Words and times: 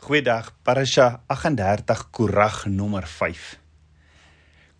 Goeiedag, 0.00 0.54
Parasha 0.64 1.20
38 1.28 2.06
Korag 2.10 2.62
nommer 2.72 3.04
5. 3.04 3.58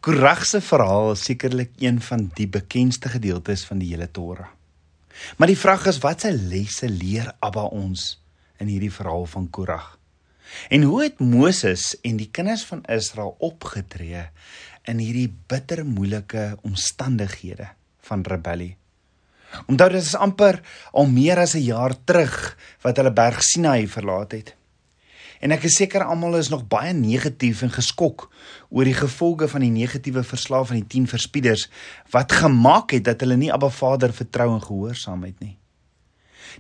Korag 0.00 0.46
se 0.48 0.62
verhaal 0.64 1.10
is 1.12 1.24
sekerlik 1.28 1.74
een 1.76 1.98
van 2.00 2.22
die 2.38 2.46
bekendste 2.48 3.10
gedeeltes 3.12 3.66
van 3.68 3.82
die 3.82 3.90
hele 3.90 4.06
Torah. 4.08 4.48
Maar 5.36 5.50
die 5.52 5.58
vraag 5.60 5.84
is 5.92 5.98
wat 6.00 6.24
se 6.24 6.30
lesse 6.32 6.88
leer 6.88 7.28
Abba 7.36 7.66
ons 7.68 8.14
in 8.64 8.70
hierdie 8.72 8.92
verhaal 8.94 9.26
van 9.28 9.50
Korag? 9.52 9.90
En 10.72 10.88
hoe 10.88 11.02
het 11.02 11.20
Moses 11.20 11.92
en 12.00 12.16
die 12.16 12.30
kinders 12.32 12.64
van 12.64 12.80
Israel 12.88 13.34
opgetree 13.44 14.22
in 14.88 15.02
hierdie 15.04 15.28
bitter 15.52 15.84
moeilike 15.84 16.54
omstandighede 16.64 17.68
van 18.08 18.24
rebellie? 18.24 18.78
Onthou 19.68 19.90
dit 19.92 20.00
is 20.00 20.16
amper 20.16 20.62
al 20.96 21.12
meer 21.12 21.44
as 21.44 21.54
'n 21.54 21.66
jaar 21.66 21.92
terug 22.04 22.56
wat 22.80 22.96
hulle 22.96 23.12
berg 23.12 23.42
Sinai 23.42 23.84
verlaat 23.84 24.32
het. 24.32 24.54
En 25.40 25.54
ek 25.54 25.64
is 25.64 25.78
seker 25.80 26.04
almal 26.04 26.36
is 26.36 26.50
nog 26.52 26.66
baie 26.68 26.92
negatief 26.92 27.62
en 27.64 27.72
geskok 27.72 28.26
oor 28.68 28.84
die 28.84 28.96
gevolge 28.96 29.48
van 29.48 29.64
die 29.64 29.72
negatiewe 29.72 30.22
verslae 30.26 30.66
van 30.68 30.82
die 30.82 30.88
10 31.00 31.06
verspieders 31.08 31.68
wat 32.12 32.34
gemaak 32.42 32.92
het 32.92 33.06
dat 33.08 33.24
hulle 33.24 33.38
nie 33.40 33.52
Abba 33.52 33.70
Vader 33.72 34.12
vertrou 34.12 34.50
en 34.52 34.60
gehoorsaam 34.60 35.24
het 35.24 35.38
nie. 35.40 35.56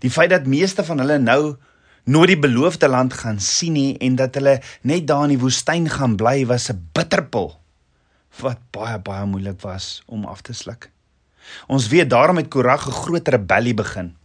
Die 0.00 0.10
feit 0.10 0.32
dat 0.32 0.48
meeste 0.48 0.84
van 0.86 1.02
hulle 1.04 1.18
nou 1.20 1.56
nooit 2.08 2.32
die 2.32 2.40
beloofde 2.40 2.88
land 2.88 3.12
gaan 3.20 3.40
sien 3.44 3.76
nie 3.76 3.98
en 4.00 4.16
dat 4.16 4.38
hulle 4.40 4.56
net 4.80 5.04
daar 5.06 5.26
in 5.28 5.34
die 5.36 5.42
woestyn 5.42 5.90
gaan 5.92 6.16
bly 6.16 6.46
was 6.48 6.70
'n 6.72 6.80
bitterpil 6.96 7.58
wat 8.40 8.64
baie 8.72 8.98
baie 8.98 9.26
moeilik 9.26 9.60
was 9.60 10.02
om 10.06 10.24
af 10.24 10.40
te 10.40 10.52
sluk. 10.52 10.90
Ons 11.66 11.88
weet 11.88 12.10
daarom 12.10 12.36
het 12.36 12.48
Korag 12.48 12.88
'n 12.88 12.92
groot 13.04 13.28
rebellie 13.28 13.74
begin 13.74 14.16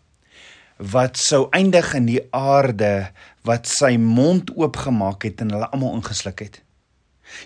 wat 0.77 1.17
sou 1.17 1.47
eindig 1.55 1.93
in 1.95 2.07
die 2.09 2.21
aarde 2.35 3.11
wat 3.47 3.69
sy 3.69 3.95
mond 4.01 4.51
oopgemaak 4.57 5.23
het 5.23 5.41
en 5.41 5.53
hulle 5.55 5.69
almal 5.71 5.95
ingesluk 5.99 6.43
het. 6.43 6.61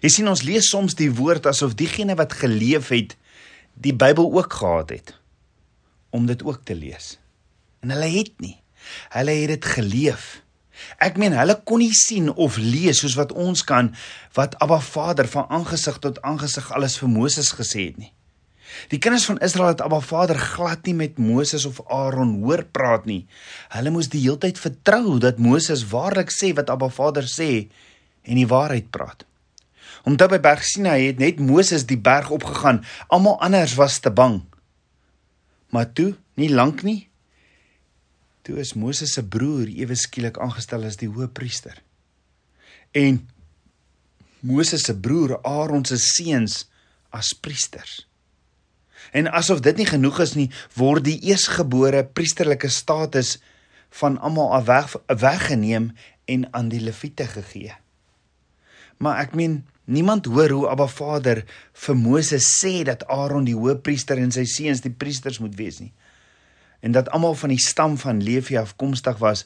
Jy 0.03 0.11
sien 0.11 0.29
ons 0.31 0.43
lees 0.43 0.69
soms 0.71 0.97
die 0.99 1.11
woord 1.13 1.47
asof 1.49 1.75
diegene 1.77 2.17
wat 2.19 2.35
geleef 2.41 2.89
het 2.93 3.15
die 3.79 3.93
Bybel 3.95 4.27
ook 4.33 4.53
gehad 4.59 4.89
het 4.89 5.15
om 6.09 6.25
dit 6.25 6.41
ook 6.43 6.65
te 6.65 6.75
lees. 6.75 7.17
En 7.85 7.93
hulle 7.93 8.09
het 8.09 8.33
nie. 8.41 8.57
Hulle 9.13 9.31
het 9.31 9.51
dit 9.53 9.65
geleef. 9.65 10.41
Ek 10.97 11.19
meen 11.19 11.35
hulle 11.35 11.55
kon 11.67 11.83
nie 11.83 11.93
sien 11.95 12.31
of 12.33 12.57
lees 12.57 13.03
soos 13.03 13.15
wat 13.19 13.31
ons 13.35 13.63
kan 13.67 13.91
wat 14.37 14.55
Abba 14.63 14.79
Vader 14.83 15.27
van 15.27 15.45
aangesig 15.53 15.99
tot 16.01 16.21
aangesig 16.25 16.71
alles 16.75 16.97
vir 16.99 17.11
Moses 17.11 17.51
gesê 17.55 17.89
het 17.91 17.99
nie. 17.99 18.13
Die 18.91 18.99
kinders 19.01 19.25
van 19.29 19.39
Israel 19.45 19.73
het 19.73 19.81
Abba 19.81 19.99
Vader 19.99 20.37
glad 20.39 20.85
nie 20.85 20.95
met 20.97 21.17
Moses 21.17 21.65
of 21.65 21.81
Aaron 21.87 22.39
hoor 22.43 22.63
praat 22.63 23.05
nie. 23.09 23.25
Hulle 23.73 23.93
moes 23.93 24.09
die 24.13 24.21
heeltyd 24.23 24.59
vertrou 24.61 25.17
dat 25.21 25.41
Moses 25.41 25.85
waarlik 25.91 26.33
sê 26.33 26.53
wat 26.57 26.69
Abba 26.69 26.89
Vader 26.93 27.27
sê 27.27 27.67
en 28.23 28.39
die 28.39 28.47
waarheid 28.47 28.89
praat. 28.93 29.25
Omdat 30.07 30.31
by 30.35 30.39
Berg 30.43 30.63
Sinai 30.63 31.09
het 31.09 31.19
net 31.19 31.41
Moses 31.43 31.85
die 31.89 31.99
berg 31.99 32.29
opgegaan, 32.31 32.83
almal 33.09 33.39
anders 33.43 33.75
was 33.79 33.99
te 33.99 34.11
bang. 34.11 34.41
Maar 35.69 35.91
toe, 35.93 36.13
nie 36.39 36.49
lank 36.49 36.83
nie, 36.87 37.09
toe 38.47 38.57
is 38.61 38.73
Moses 38.73 39.13
se 39.13 39.21
broer 39.21 39.69
ewe 39.69 39.97
skielik 39.99 40.39
aangestel 40.41 40.87
as 40.87 40.97
die 40.97 41.09
hoëpriester. 41.11 41.75
En 42.97 43.21
Moses 44.39 44.87
se 44.87 44.95
broer 44.95 45.37
Aaron 45.43 45.85
se 45.85 45.99
seuns 46.01 46.63
as 47.13 47.33
priesters. 47.35 48.08
En 49.11 49.31
asof 49.31 49.59
dit 49.65 49.77
nie 49.77 49.87
genoeg 49.89 50.19
is 50.19 50.35
nie, 50.37 50.49
word 50.77 51.03
die 51.07 51.19
eersgebore 51.31 52.03
priesterlike 52.05 52.69
status 52.69 53.37
van 54.01 54.19
almal 54.21 54.53
afweg 54.53 54.95
weggeneem 55.07 55.91
en 56.29 56.47
aan 56.53 56.69
die 56.69 56.81
leviete 56.81 57.25
gegee. 57.27 57.73
Maar 58.97 59.23
ek 59.25 59.35
meen 59.35 59.63
niemand 59.89 60.27
hoor 60.29 60.51
hoe 60.53 60.67
Abba 60.69 60.87
Vader 60.87 61.43
vir 61.85 61.97
Moses 61.97 62.51
sê 62.59 62.83
dat 62.85 63.07
Aaron 63.07 63.47
die 63.47 63.57
hoëpriester 63.57 64.19
en 64.21 64.31
sy 64.35 64.45
seuns 64.45 64.83
die 64.85 64.93
priesters 64.93 65.39
moet 65.39 65.55
wees 65.57 65.79
nie. 65.81 65.91
En 66.85 66.93
dat 66.95 67.09
almal 67.15 67.35
van 67.35 67.53
die 67.53 67.63
stam 67.63 67.97
van 67.97 68.21
Levi 68.23 68.57
afkomstig 68.59 69.17
was, 69.23 69.45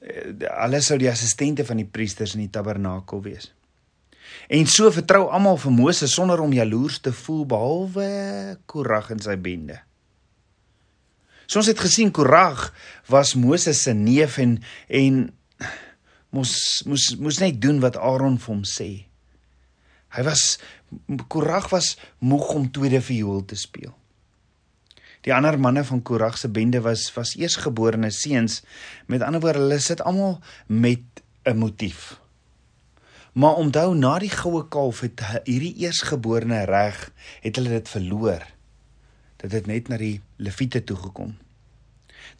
eh, 0.00 0.32
hulle 0.40 0.80
sou 0.80 0.98
die 0.98 1.10
assistente 1.10 1.64
van 1.64 1.76
die 1.76 1.88
priesters 1.88 2.34
in 2.34 2.46
die 2.46 2.50
tabernakel 2.50 3.22
wees. 3.22 3.52
En 4.48 4.66
so 4.70 4.90
vertrou 4.94 5.26
almal 5.34 5.58
vir 5.58 5.74
Moses 5.74 6.14
sonder 6.14 6.40
om 6.40 6.54
jaloers 6.54 7.00
te 7.02 7.12
voel 7.12 7.44
behalwe 7.50 8.06
Korag 8.70 9.10
en 9.10 9.22
sy 9.22 9.34
bende. 9.40 9.80
So 11.46 11.60
ons 11.62 11.70
het 11.70 11.82
gesien 11.82 12.12
Korag 12.14 12.70
was 13.10 13.34
Moses 13.38 13.82
se 13.86 13.94
neef 13.94 14.38
en 14.42 14.58
en 14.88 15.20
moes 16.34 16.54
moes 16.86 17.12
moes 17.18 17.38
net 17.42 17.60
doen 17.62 17.78
wat 17.82 17.98
Aaron 17.98 18.38
vir 18.38 18.54
hom 18.54 18.64
sê. 18.66 18.90
Hy 20.16 20.24
was 20.26 20.56
Korag 21.30 21.70
was 21.74 21.94
moeg 22.18 22.50
om 22.54 22.70
tweede 22.70 23.00
viool 23.02 23.44
te 23.46 23.58
speel. 23.58 23.94
Die 25.26 25.34
ander 25.34 25.58
manne 25.58 25.82
van 25.86 26.02
Korag 26.06 26.38
se 26.38 26.48
bende 26.48 26.80
was 26.84 27.08
was 27.16 27.34
eersgeborene 27.38 28.12
seuns. 28.14 28.60
Met 29.10 29.24
ander 29.26 29.42
woorde, 29.42 29.64
hulle 29.64 29.80
sit 29.82 30.02
almal 30.06 30.38
met 30.66 31.02
'n 31.44 31.58
motief. 31.58 32.18
Maar 33.36 33.58
onthou 33.60 33.90
na 33.94 34.14
die 34.22 34.32
goue 34.32 34.64
kalf 34.72 35.02
het 35.04 35.20
hierdie 35.44 35.74
eersgeborene 35.84 36.62
reg 36.68 37.00
het 37.44 37.58
hulle 37.58 37.74
dit 37.74 37.88
verloor. 37.92 38.44
Dit 39.42 39.52
het 39.52 39.66
net 39.68 39.90
na 39.92 39.98
die 40.00 40.20
leviete 40.40 40.80
toe 40.84 40.96
gekom. 40.96 41.34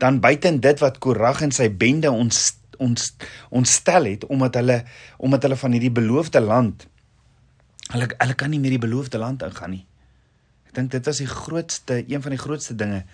Dan 0.01 0.21
buiten 0.25 0.61
dit 0.65 0.81
wat 0.81 0.99
Korag 1.05 1.43
en 1.45 1.53
sy 1.53 1.69
bende 1.69 2.11
ons 2.11 2.57
ons 2.77 3.05
ontstel 3.57 4.05
het 4.05 4.25
omdat 4.29 4.59
hulle 4.61 4.83
omdat 5.17 5.47
hulle 5.47 5.57
van 5.57 5.73
hierdie 5.73 5.93
beloofde 5.97 6.43
land 6.45 6.83
hulle 7.95 8.09
hulle 8.11 8.37
kan 8.37 8.53
nie 8.53 8.61
meer 8.61 8.75
die 8.75 8.83
beloofde 8.83 9.19
land 9.23 9.45
ingaan 9.47 9.73
nie. 9.79 9.87
Ek 10.69 10.75
dink 10.77 10.93
dit 10.93 11.09
was 11.09 11.23
die 11.23 11.31
grootste 11.31 12.03
een 12.03 12.23
van 12.23 12.35
die 12.35 12.41
grootste 12.41 12.77
dinge. 12.77 13.05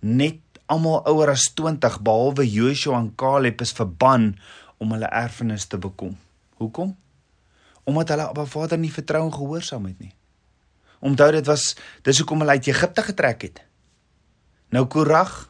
Net 0.00 0.40
almal 0.66 1.02
ouer 1.06 1.34
as 1.34 1.46
20 1.54 2.00
behalwe 2.02 2.46
Joshua 2.48 2.98
en 2.98 3.12
Caleb 3.14 3.62
is 3.62 3.74
verban 3.76 4.32
om 4.82 4.94
hulle 4.94 5.10
erfenis 5.10 5.68
te 5.70 5.78
bekom. 5.78 6.16
Hoekom? 6.58 6.96
Omdat 7.86 8.08
hulle 8.12 8.28
Abba 8.28 8.44
Vader 8.50 8.78
nie 8.78 8.92
vertrou 8.92 9.22
en 9.24 9.34
gehoorsaam 9.34 9.84
het 9.86 9.98
nie. 10.02 10.14
Onthou 11.06 11.30
dit 11.36 11.46
was 11.46 11.74
dis 12.02 12.18
hoekom 12.18 12.42
hulle 12.42 12.58
uit 12.58 12.66
Egipte 12.72 13.04
getrek 13.06 13.46
het. 13.46 13.60
Nou 14.74 14.86
Korag, 14.90 15.46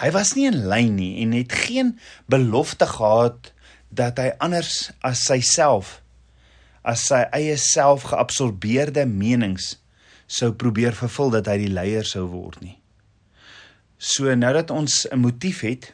hy 0.00 0.10
was 0.14 0.32
nie 0.38 0.46
in 0.48 0.62
lyn 0.70 0.94
nie 0.96 1.12
en 1.24 1.34
het 1.36 1.52
geen 1.66 1.98
belofte 2.30 2.88
gehad 2.88 3.52
dat 3.88 4.20
hy 4.22 4.30
anders 4.44 4.90
as 5.04 5.26
self 5.52 5.98
as 6.88 7.04
sy 7.10 7.20
eie 7.36 7.56
self 7.60 8.06
geabsorbeerde 8.08 9.04
menings 9.04 9.74
sou 10.28 10.54
probeer 10.56 10.96
vervul 10.96 11.34
dat 11.34 11.48
hy 11.50 11.58
die 11.66 11.72
leier 11.72 12.06
sou 12.06 12.24
word 12.30 12.62
nie. 12.64 12.78
So 13.98 14.32
nou 14.34 14.52
dat 14.54 14.70
ons 14.70 15.04
'n 15.10 15.18
motief 15.18 15.60
het 15.60 15.92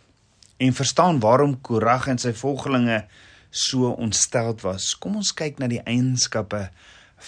en 0.58 0.72
verstaan 0.72 1.20
waarom 1.20 1.60
Korag 1.60 2.06
en 2.06 2.18
sy 2.18 2.32
volgelinge 2.32 3.06
so 3.54 3.94
ontsteld 3.94 4.64
was. 4.66 4.90
Kom 4.98 5.20
ons 5.22 5.30
kyk 5.36 5.62
na 5.62 5.70
die 5.70 5.82
eienskappe 5.86 6.66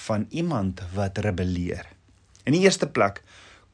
van 0.06 0.26
iemand 0.34 0.82
wat 0.96 1.22
rebelleer. 1.22 1.86
In 2.44 2.56
die 2.56 2.64
eerste 2.66 2.90
plek 2.90 3.22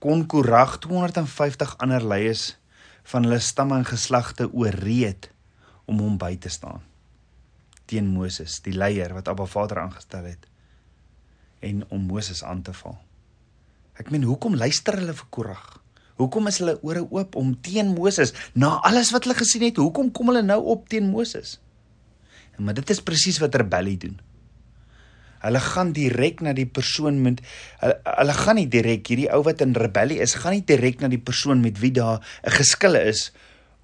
kon 0.02 0.26
Korag 0.28 0.78
250 0.84 1.78
ander 1.82 2.04
leiers 2.04 2.52
van 3.08 3.24
hulle 3.26 3.40
stamme 3.40 3.80
en 3.80 3.88
geslagte 3.88 4.50
ooreed 4.52 5.30
om 5.88 6.04
hom 6.04 6.18
by 6.20 6.36
te 6.36 6.52
staan 6.52 6.84
teen 7.92 8.08
Moses, 8.14 8.60
die 8.64 8.74
leier 8.76 9.12
wat 9.16 9.28
Abba 9.28 9.46
Vader 9.50 9.82
aangestel 9.84 10.28
het 10.30 10.48
en 11.62 11.84
om 11.94 12.08
Moses 12.08 12.40
aan 12.42 12.62
te 12.66 12.72
val. 12.74 12.96
Ek 14.00 14.08
meen, 14.10 14.24
hoekom 14.26 14.56
luister 14.58 14.96
hulle 14.98 15.14
vir 15.14 15.28
Korag? 15.30 15.66
Hoekom 16.18 16.48
is 16.50 16.58
hulle 16.58 16.74
ore 16.82 17.04
oop 17.04 17.36
om 17.38 17.52
teen 17.62 17.92
Moses 17.94 18.32
na 18.58 18.74
alles 18.88 19.12
wat 19.14 19.26
hulle 19.26 19.36
gesien 19.38 19.62
het? 19.68 19.78
Hoekom 19.78 20.10
kom 20.16 20.32
hulle 20.32 20.42
nou 20.42 20.58
op 20.74 20.88
teen 20.90 21.06
Moses? 21.12 21.60
Maar 22.56 22.74
dit 22.74 22.90
is 22.90 23.02
presies 23.02 23.40
wat 23.42 23.54
rebellie 23.54 23.96
doen. 23.98 24.18
Hulle 25.42 25.60
gaan 25.60 25.90
direk 25.92 26.40
na 26.40 26.52
die 26.54 26.68
persoon 26.70 27.18
met 27.22 27.40
hulle, 27.80 27.96
hulle 28.06 28.34
gaan 28.38 28.60
nie 28.60 28.68
direk 28.70 29.08
hierdie 29.10 29.30
ou 29.34 29.42
wat 29.46 29.64
in 29.64 29.74
rebellie 29.74 30.20
is, 30.22 30.36
gaan 30.38 30.54
nie 30.54 30.66
direk 30.66 31.00
na 31.02 31.10
die 31.10 31.22
persoon 31.22 31.64
met 31.64 31.80
wie 31.82 31.90
daar 31.90 32.20
'n 32.46 32.56
geskille 32.58 33.02
is 33.10 33.32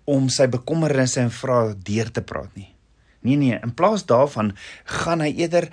om 0.05 0.29
sy 0.29 0.47
bekommernisse 0.47 1.21
en 1.21 1.31
vrae 1.31 1.75
deur 1.75 2.11
te 2.11 2.23
praat 2.23 2.55
nie. 2.55 2.75
Nee 3.21 3.37
nee, 3.37 3.59
in 3.63 3.75
plaas 3.75 4.07
daarvan 4.07 4.55
gaan 4.85 5.21
hy 5.21 5.35
eerder 5.37 5.69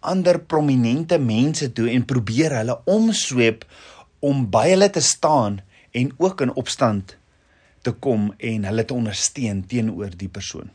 ander 0.00 0.40
prominente 0.40 1.18
mense 1.18 1.72
toe 1.72 1.90
en 1.90 2.04
probeer 2.04 2.56
hulle 2.60 2.76
omsweep 2.90 3.64
om 4.20 4.46
by 4.50 4.68
hulle 4.72 4.90
te 4.90 5.00
staan 5.00 5.60
en 5.92 6.12
ook 6.18 6.40
in 6.40 6.54
opstand 6.54 7.16
te 7.82 7.92
kom 7.92 8.32
en 8.38 8.64
hulle 8.64 8.84
te 8.84 8.96
ondersteun 8.96 9.66
teenoor 9.68 10.16
die 10.16 10.28
persoon. 10.28 10.70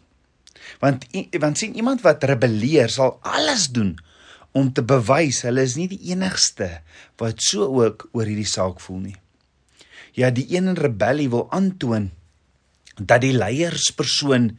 Want 0.81 1.05
want 1.39 1.57
sien 1.57 1.75
iemand 1.75 2.03
wat 2.05 2.23
rebelleer 2.23 2.91
sal 2.93 3.17
alles 3.21 3.67
doen 3.73 3.97
om 4.57 4.71
te 4.73 4.83
bewys 4.85 5.43
hulle 5.45 5.63
is 5.65 5.75
nie 5.77 5.87
die 5.91 6.01
enigste 6.11 6.79
wat 7.21 7.41
so 7.43 7.67
ook 7.81 8.07
oor 8.13 8.25
hierdie 8.25 8.49
saak 8.49 8.81
voel 8.81 9.03
nie. 9.09 9.17
Ja, 10.17 10.31
die 10.33 10.47
een 10.49 10.71
in 10.71 10.79
rebellie 10.79 11.29
wil 11.29 11.45
aantoon 11.53 12.09
dat 12.99 13.21
die 13.23 13.35
leierspersoon 13.35 14.51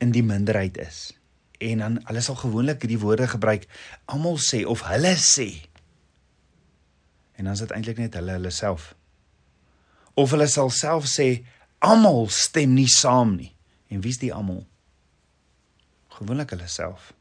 in 0.00 0.14
die 0.14 0.24
minderheid 0.24 0.78
is. 0.80 1.12
En 1.58 1.82
dan 1.82 1.98
hulle 2.08 2.22
sal 2.24 2.38
gewoonlik 2.40 2.84
hierdie 2.84 3.00
woorde 3.02 3.28
gebruik 3.30 3.66
almal 4.10 4.38
sê 4.42 4.64
of 4.68 4.84
hulle 4.88 5.14
sê. 5.20 5.48
En 7.34 7.48
dan 7.48 7.56
is 7.56 7.64
dit 7.64 7.74
eintlik 7.74 8.00
net 8.00 8.16
hulle 8.18 8.38
hulle 8.38 8.52
self. 8.54 8.92
Of 10.14 10.34
hulle 10.34 10.46
sal 10.50 10.70
self 10.70 11.08
sê 11.10 11.28
almal 11.84 12.28
stem 12.32 12.76
nie 12.76 12.88
saam 12.90 13.34
nie. 13.36 13.50
En 13.88 14.00
wie's 14.00 14.18
die 14.18 14.32
almal? 14.34 14.64
Gewoonlik 16.08 16.54
hulle 16.54 16.68
self. 16.70 17.12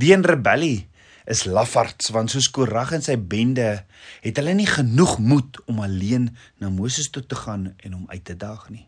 Die 0.00 0.12
in 0.12 0.24
rebellie 0.24 0.88
is 1.28 1.44
lafards 1.44 2.08
want 2.14 2.32
soos 2.32 2.48
Korag 2.50 2.94
en 2.96 3.04
sy 3.04 3.18
bende 3.20 3.84
het 4.24 4.38
hulle 4.40 4.54
nie 4.56 4.68
genoeg 4.68 5.18
moed 5.20 5.60
om 5.68 5.82
alleen 5.84 6.30
na 6.60 6.70
Moses 6.72 7.10
toe 7.12 7.24
te 7.26 7.36
gaan 7.36 7.74
en 7.76 7.92
hom 7.92 8.06
uit 8.08 8.24
te 8.24 8.36
daag 8.36 8.68
nie. 8.72 8.86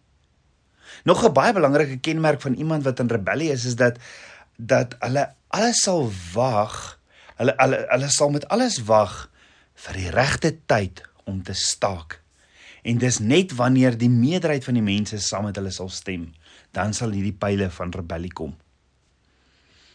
Nog 1.04 1.24
'n 1.24 1.32
baie 1.32 1.52
belangrike 1.52 1.98
kenmerk 2.00 2.40
van 2.40 2.54
iemand 2.54 2.82
wat 2.82 3.00
in 3.00 3.08
rebellie 3.08 3.52
is 3.52 3.64
is 3.64 3.76
dat 3.76 3.98
dat 4.56 4.96
hulle 4.98 5.34
alles 5.48 5.82
sal 5.82 6.10
wag. 6.32 6.98
Hulle 7.36 7.54
hulle 7.56 7.86
hulle 7.88 8.08
sal 8.08 8.30
met 8.30 8.48
alles 8.48 8.82
wag 8.84 9.30
vir 9.74 9.94
die 9.94 10.10
regte 10.10 10.56
tyd 10.66 11.02
om 11.24 11.42
te 11.42 11.54
staak. 11.54 12.20
En 12.82 12.98
dis 12.98 13.18
net 13.18 13.52
wanneer 13.52 13.98
die 13.98 14.10
meerderheid 14.10 14.64
van 14.64 14.74
die 14.74 14.84
mense 14.84 15.18
saam 15.18 15.44
met 15.44 15.56
hulle 15.56 15.70
sal 15.70 15.88
stem, 15.88 16.32
dan 16.76 16.94
sal 16.94 17.10
hierdie 17.10 17.36
pile 17.36 17.70
van 17.70 17.90
rebellie 17.94 18.32
kom. 18.32 18.54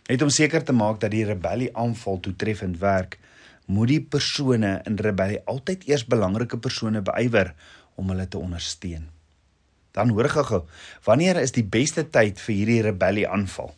Net 0.05 0.21
om 0.21 0.29
seker 0.29 0.63
te 0.63 0.75
maak 0.75 0.99
dat 1.01 1.11
die 1.11 1.25
rebellie 1.25 1.71
aanval 1.73 2.19
toetreffend 2.21 2.77
werk, 2.81 3.17
moet 3.65 3.89
die 3.89 4.01
persone 4.01 4.77
in 4.85 4.99
rebellie 5.01 5.41
altyd 5.49 5.87
eers 5.89 6.05
belangrike 6.05 6.59
persone 6.61 7.01
beywer 7.01 7.55
om 7.97 8.11
hulle 8.13 8.27
te 8.29 8.37
ondersteun. 8.37 9.07
Dan 9.95 10.11
hoor 10.11 10.29
gou-gou, 10.29 10.61
wanneer 11.07 11.39
is 11.41 11.55
die 11.55 11.63
beste 11.63 12.03
tyd 12.11 12.41
vir 12.43 12.55
hierdie 12.55 12.81
rebellie 12.89 13.25
aanval? 13.25 13.71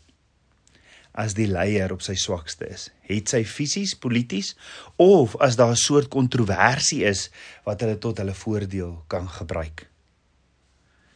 As 1.18 1.34
die 1.38 1.48
leier 1.50 1.94
op 1.94 2.04
sy 2.06 2.18
swakste 2.20 2.68
is, 2.70 2.90
het 3.08 3.32
sy 3.32 3.44
fisies, 3.48 3.96
polities 3.98 4.56
of 5.02 5.38
as 5.42 5.56
daar 5.58 5.74
'n 5.74 5.80
soort 5.80 6.10
kontroversie 6.10 7.06
is 7.06 7.30
wat 7.66 7.82
hulle 7.82 7.98
tot 7.98 8.18
hulle 8.18 8.34
voordeel 8.34 9.04
kan 9.08 9.30
gebruik. 9.30 9.88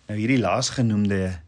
Nou 0.08 0.18
hierdie 0.18 0.40
laasgenoemde 0.40 1.42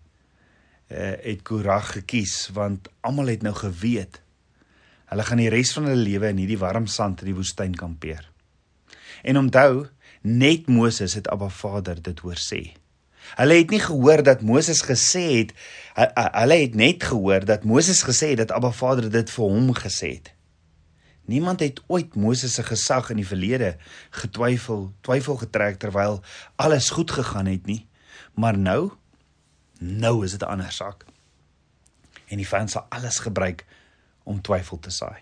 uh, 0.93 1.13
het 1.23 1.41
Korag 1.43 1.91
gekies 1.99 2.49
want 2.53 2.89
almal 3.01 3.33
het 3.33 3.41
nou 3.41 3.55
geweet 3.55 4.21
hulle 5.13 5.25
gaan 5.27 5.41
die 5.41 5.51
res 5.53 5.73
van 5.75 5.89
hulle 5.89 6.01
lewe 6.01 6.29
in 6.33 6.39
hierdie 6.41 6.61
warm 6.61 6.87
sand 6.89 7.21
in 7.21 7.29
die 7.29 7.37
woestyn 7.37 7.75
kampeer. 7.77 8.23
En 9.21 9.37
onthou, 9.37 9.85
net 10.23 10.69
Moses 10.71 11.13
het 11.13 11.27
Abba 11.29 11.51
Vader 11.53 11.99
dit 12.01 12.19
hoor 12.25 12.39
sê. 12.41 12.61
Hulle 13.37 13.59
het 13.61 13.71
nie 13.71 13.81
gehoor 13.83 14.23
dat 14.25 14.41
Moses 14.43 14.81
gesê 14.83 15.23
het 15.29 15.51
hulle 15.95 16.57
het 16.63 16.75
net 16.75 17.03
gehoor 17.03 17.45
dat 17.45 17.63
Moses 17.63 18.01
gesê 18.03 18.33
het 18.33 18.41
dat 18.41 18.55
Abba 18.55 18.71
Vader 18.73 19.09
dit 19.11 19.29
vir 19.29 19.45
hom 19.45 19.69
gesê 19.77 20.15
het. 20.17 20.33
Niemand 21.29 21.61
het 21.63 21.79
ooit 21.87 22.15
Moses 22.19 22.57
se 22.57 22.63
gesag 22.67 23.13
in 23.13 23.21
die 23.21 23.27
verlede 23.27 23.77
getwyfel, 24.11 24.89
twyfel 25.01 25.37
getrek 25.39 25.79
terwyl 25.79 26.19
alles 26.59 26.89
goed 26.89 27.11
gegaan 27.11 27.47
het 27.47 27.65
nie. 27.65 27.85
Maar 28.35 28.57
nou 28.57 28.91
Nou 29.83 30.23
is 30.23 30.31
dit 30.31 30.41
'n 30.41 30.51
ander 30.51 30.71
saak. 30.71 31.05
En 32.25 32.37
die 32.37 32.47
vyand 32.47 32.71
sal 32.71 32.85
alles 32.89 33.19
gebruik 33.19 33.65
om 34.23 34.41
twyfel 34.41 34.79
te 34.79 34.89
saai 34.89 35.21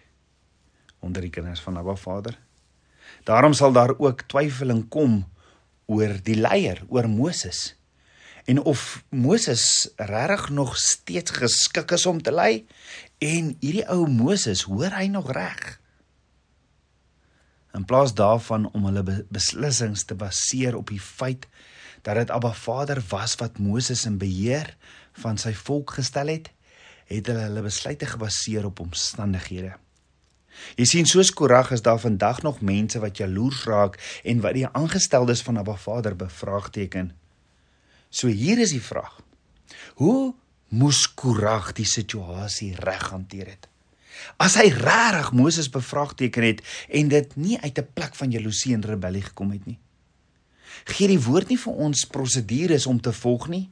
onder 1.01 1.21
die 1.21 1.29
kinders 1.33 1.61
van 1.61 1.77
Abba 1.77 1.95
Vader. 1.95 2.39
Daarom 3.23 3.53
sal 3.53 3.71
daar 3.71 3.97
ook 3.97 4.21
twyfeling 4.21 4.87
kom 4.89 5.25
oor 5.85 6.13
die 6.23 6.37
leier, 6.37 6.83
oor 6.87 7.09
Moses. 7.09 7.75
En 8.45 8.61
of 8.61 9.03
Moses 9.09 9.89
regtig 9.95 10.49
nog 10.49 10.77
steeds 10.77 11.31
geskik 11.31 11.91
is 11.91 12.05
om 12.05 12.21
te 12.21 12.31
lei 12.31 12.67
en 13.17 13.55
hierdie 13.59 13.85
ou 13.89 14.07
Moses, 14.09 14.61
hoor 14.61 14.93
hy 14.97 15.07
nog 15.07 15.31
reg? 15.31 15.79
In 17.73 17.85
plaas 17.85 18.13
daarvan 18.13 18.71
om 18.71 18.85
hulle 18.85 19.25
beslissings 19.29 20.05
te 20.05 20.15
baseer 20.15 20.75
op 20.77 20.89
die 20.89 21.01
feit 21.01 21.47
dat 22.01 22.15
dit 22.15 22.29
Abba 22.29 22.53
Vader 22.53 23.03
was 23.09 23.35
wat 23.35 23.57
Moses 23.57 24.05
in 24.05 24.17
beheer 24.17 24.75
van 25.21 25.37
sy 25.37 25.53
volk 25.53 25.93
gestel 25.99 26.31
het, 26.33 26.49
het 27.11 27.27
hulle 27.27 27.45
hulle 27.47 27.63
besluite 27.65 28.07
gebaseer 28.07 28.65
op 28.65 28.79
omstandighede. 28.79 29.75
Jy 30.75 30.85
sien 30.85 31.07
soos 31.07 31.31
Korag 31.33 31.71
is 31.71 31.83
daar 31.85 31.99
vandag 31.99 32.41
nog 32.43 32.61
mense 32.61 32.99
wat 32.99 33.17
jaloers 33.17 33.63
raak 33.69 33.97
en 34.23 34.41
wat 34.43 34.57
die 34.57 34.67
aangesteldes 34.67 35.43
van 35.47 35.57
Abba 35.61 35.77
Vader 35.79 36.15
bevraagteken. 36.15 37.11
So 38.09 38.27
hier 38.27 38.59
is 38.59 38.73
die 38.75 38.83
vraag. 38.83 39.21
Hoe 39.95 40.33
moes 40.67 41.05
Korag 41.13 41.71
die 41.77 41.87
situasie 41.87 42.73
reg 42.75 43.09
hanteer 43.09 43.53
het? 43.53 43.69
As 44.37 44.57
hy 44.59 44.67
regtig 44.75 45.31
Moses 45.33 45.69
bevraagteken 45.71 46.43
het 46.43 46.59
en 46.89 47.07
dit 47.07 47.35
nie 47.35 47.57
uit 47.61 47.79
'n 47.79 47.87
plek 47.93 48.15
van 48.15 48.31
jaloesie 48.31 48.73
en 48.73 48.85
rebellie 48.85 49.23
gekom 49.23 49.51
het 49.51 49.65
nie 49.65 49.79
gee 50.85 51.11
die 51.11 51.21
woord 51.21 51.51
nie 51.51 51.59
vir 51.59 51.85
ons 51.87 52.07
prosedures 52.09 52.87
om 52.87 52.99
te 53.01 53.13
volg 53.15 53.47
nie. 53.51 53.67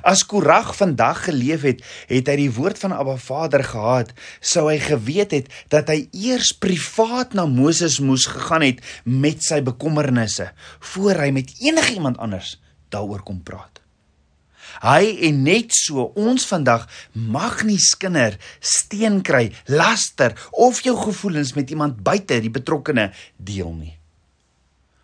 As 0.00 0.22
Korag 0.24 0.72
vandag 0.76 1.26
geleef 1.26 1.66
het, 1.66 1.82
het 2.08 2.30
hy 2.30 2.36
die 2.38 2.52
woord 2.54 2.78
van 2.80 2.94
Abba 2.96 3.18
Vader 3.20 3.64
gehad, 3.66 4.12
sou 4.40 4.68
hy 4.70 4.78
geweet 4.80 5.34
het 5.36 5.50
dat 5.74 5.90
hy 5.92 6.06
eers 6.16 6.52
privaat 6.56 7.36
na 7.36 7.44
Moses 7.50 7.98
moes 8.00 8.28
gegaan 8.30 8.64
het 8.64 8.80
met 9.04 9.44
sy 9.44 9.60
bekommernisse 9.64 10.52
voor 10.94 11.24
hy 11.26 11.30
met 11.34 11.52
enigiemand 11.60 12.20
anders 12.22 12.56
daaroor 12.92 13.24
kom 13.26 13.42
praat. 13.44 13.80
Hy 14.80 15.28
en 15.28 15.42
net 15.44 15.74
so 15.76 16.08
ons 16.18 16.46
vandag 16.48 16.86
mag 17.12 17.60
nie 17.68 17.80
skinder, 17.80 18.38
steen 18.60 19.20
kry, 19.26 19.50
laster 19.68 20.32
of 20.52 20.80
jou 20.86 20.96
gevoelens 20.96 21.52
met 21.58 21.70
iemand 21.70 22.00
buite 22.04 22.40
die 22.40 22.52
betrokkene 22.52 23.10
deel 23.36 23.74
nie. 23.76 23.96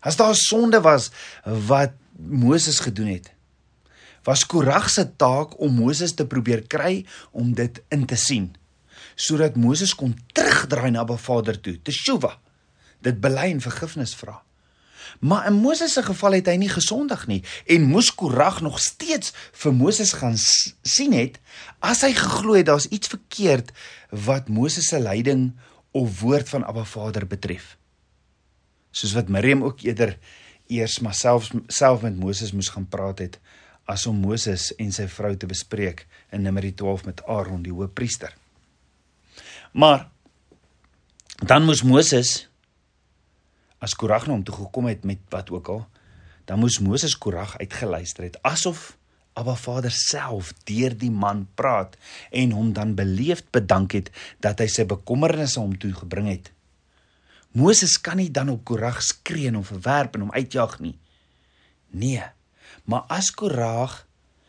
As 0.00 0.16
daar 0.16 0.34
sonde 0.34 0.80
was 0.80 1.10
wat 1.44 1.92
Moses 2.16 2.78
gedoen 2.78 3.06
het, 3.06 3.32
was 4.22 4.46
Korag 4.46 4.90
se 4.90 5.06
taak 5.16 5.56
om 5.60 5.74
Moses 5.74 6.14
te 6.14 6.26
probeer 6.26 6.66
kry 6.66 7.06
om 7.30 7.54
dit 7.54 7.80
in 7.88 8.04
te 8.06 8.16
sien, 8.16 8.50
sodat 9.14 9.56
Moses 9.56 9.94
kon 9.94 10.12
terugdraai 10.36 10.90
na 10.90 11.04
Ba 11.04 11.16
Vader 11.16 11.60
toe, 11.60 11.78
te 11.82 11.94
Shuva, 11.94 12.36
dit 13.02 13.18
bely 13.20 13.48
en 13.54 13.64
vergifnis 13.64 14.14
vra. 14.18 14.42
Maar 15.24 15.46
in 15.48 15.56
Moses 15.62 15.92
se 15.96 16.02
geval 16.04 16.36
het 16.38 16.50
hy 16.50 16.58
nie 16.60 16.70
gesondig 16.70 17.24
nie 17.30 17.40
en 17.66 17.88
moes 17.88 18.10
Korag 18.14 18.60
nog 18.62 18.76
steeds 18.82 19.32
vir 19.62 19.74
Moses 19.74 20.12
gaan 20.18 20.36
sien 20.36 21.16
het 21.16 21.40
as 21.80 22.04
hy 22.06 22.12
geglo 22.14 22.58
het 22.58 22.68
daar's 22.68 22.90
iets 22.92 23.10
verkeerd 23.10 23.72
wat 24.12 24.52
Moses 24.52 24.90
se 24.92 25.00
leiding 25.00 25.54
of 25.96 26.20
woord 26.20 26.52
van 26.52 26.66
Abba 26.68 26.84
Vader 26.84 27.26
betref 27.26 27.78
soos 28.90 29.14
wat 29.16 29.28
Miriam 29.28 29.64
ook 29.64 29.84
eerder 29.86 30.16
eers 30.68 30.98
maar 31.00 31.14
self 31.14 31.50
self 31.72 32.02
met 32.04 32.16
Moses 32.16 32.52
moes 32.52 32.68
gaan 32.74 32.88
praat 32.88 33.22
het 33.24 33.38
as 33.88 34.04
om 34.06 34.20
Moses 34.20 34.68
en 34.76 34.92
sy 34.92 35.06
vrou 35.08 35.32
te 35.36 35.48
bespreek 35.48 36.04
in 36.34 36.44
Numeri 36.44 36.74
12 36.76 37.06
met 37.08 37.22
Aaron 37.24 37.62
die 37.64 37.72
hoofpriester. 37.72 38.34
Maar 39.72 40.10
dan 41.40 41.64
moes 41.64 41.82
Moses 41.82 42.48
as 43.80 43.94
Korag 43.96 44.26
na 44.26 44.34
hom 44.34 44.44
toe 44.44 44.56
gekom 44.58 44.90
het 44.90 45.06
met 45.08 45.22
wat 45.32 45.52
ook 45.54 45.68
al, 45.72 45.82
dan 46.44 46.60
moes 46.60 46.80
Moses 46.84 47.16
Korag 47.16 47.56
uitgeluister 47.62 48.26
het 48.26 48.36
asof 48.42 48.98
Abba 49.38 49.54
Vader 49.54 49.94
self 49.94 50.50
deur 50.68 50.96
die 50.98 51.12
man 51.14 51.46
praat 51.54 51.96
en 52.34 52.52
hom 52.52 52.72
dan 52.76 52.96
beleefd 52.98 53.48
bedank 53.54 53.94
het 53.96 54.12
dat 54.44 54.60
hy 54.60 54.68
sy 54.68 54.84
bekommernisse 54.88 55.62
hom 55.62 55.76
toe 55.78 55.94
gebring 55.96 56.28
het 56.32 56.52
Moses 57.56 57.96
kan 58.00 58.18
nie 58.20 58.30
dan 58.30 58.50
op 58.52 58.64
Korag 58.68 59.00
skree 59.02 59.48
en 59.48 59.60
hom 59.60 59.66
verwerp 59.66 60.14
en 60.14 60.26
hom 60.26 60.34
uitjag 60.36 60.78
nie. 60.84 60.96
Nee. 61.90 62.24
Maar 62.84 63.06
as 63.12 63.30
Korag 63.30 64.04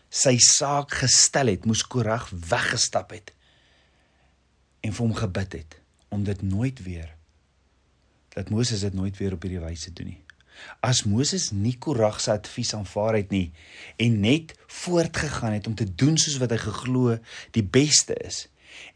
sy 0.09 0.35
saak 0.41 0.95
gestel 1.03 1.53
het, 1.53 1.67
moes 1.69 1.85
Korag 1.85 2.29
weggestap 2.49 3.13
het 3.15 3.33
en 4.79 4.93
vir 4.95 5.03
hom 5.03 5.15
gebid 5.15 5.55
het 5.59 5.77
om 6.09 6.23
dit 6.23 6.41
nooit 6.41 6.79
weer 6.83 7.11
dat 8.35 8.49
Moses 8.49 8.85
dit 8.85 8.93
nooit 8.95 9.17
weer 9.17 9.35
op 9.35 9.43
hierdie 9.43 9.61
wyse 9.61 9.91
doen 9.93 10.13
nie. 10.13 10.21
As 10.83 11.03
Moses 11.07 11.49
nie 11.55 11.75
Korag 11.79 12.19
se 12.23 12.31
advies 12.35 12.73
aanvaar 12.75 13.19
het 13.19 13.31
nie 13.33 13.49
en 14.01 14.19
net 14.23 14.55
voortgegaan 14.67 15.55
het 15.55 15.67
om 15.67 15.75
te 15.75 15.87
doen 15.87 16.17
soos 16.19 16.39
wat 16.41 16.55
hy 16.55 16.59
geglo 16.63 17.17
die 17.55 17.63
beste 17.63 18.15
is 18.23 18.47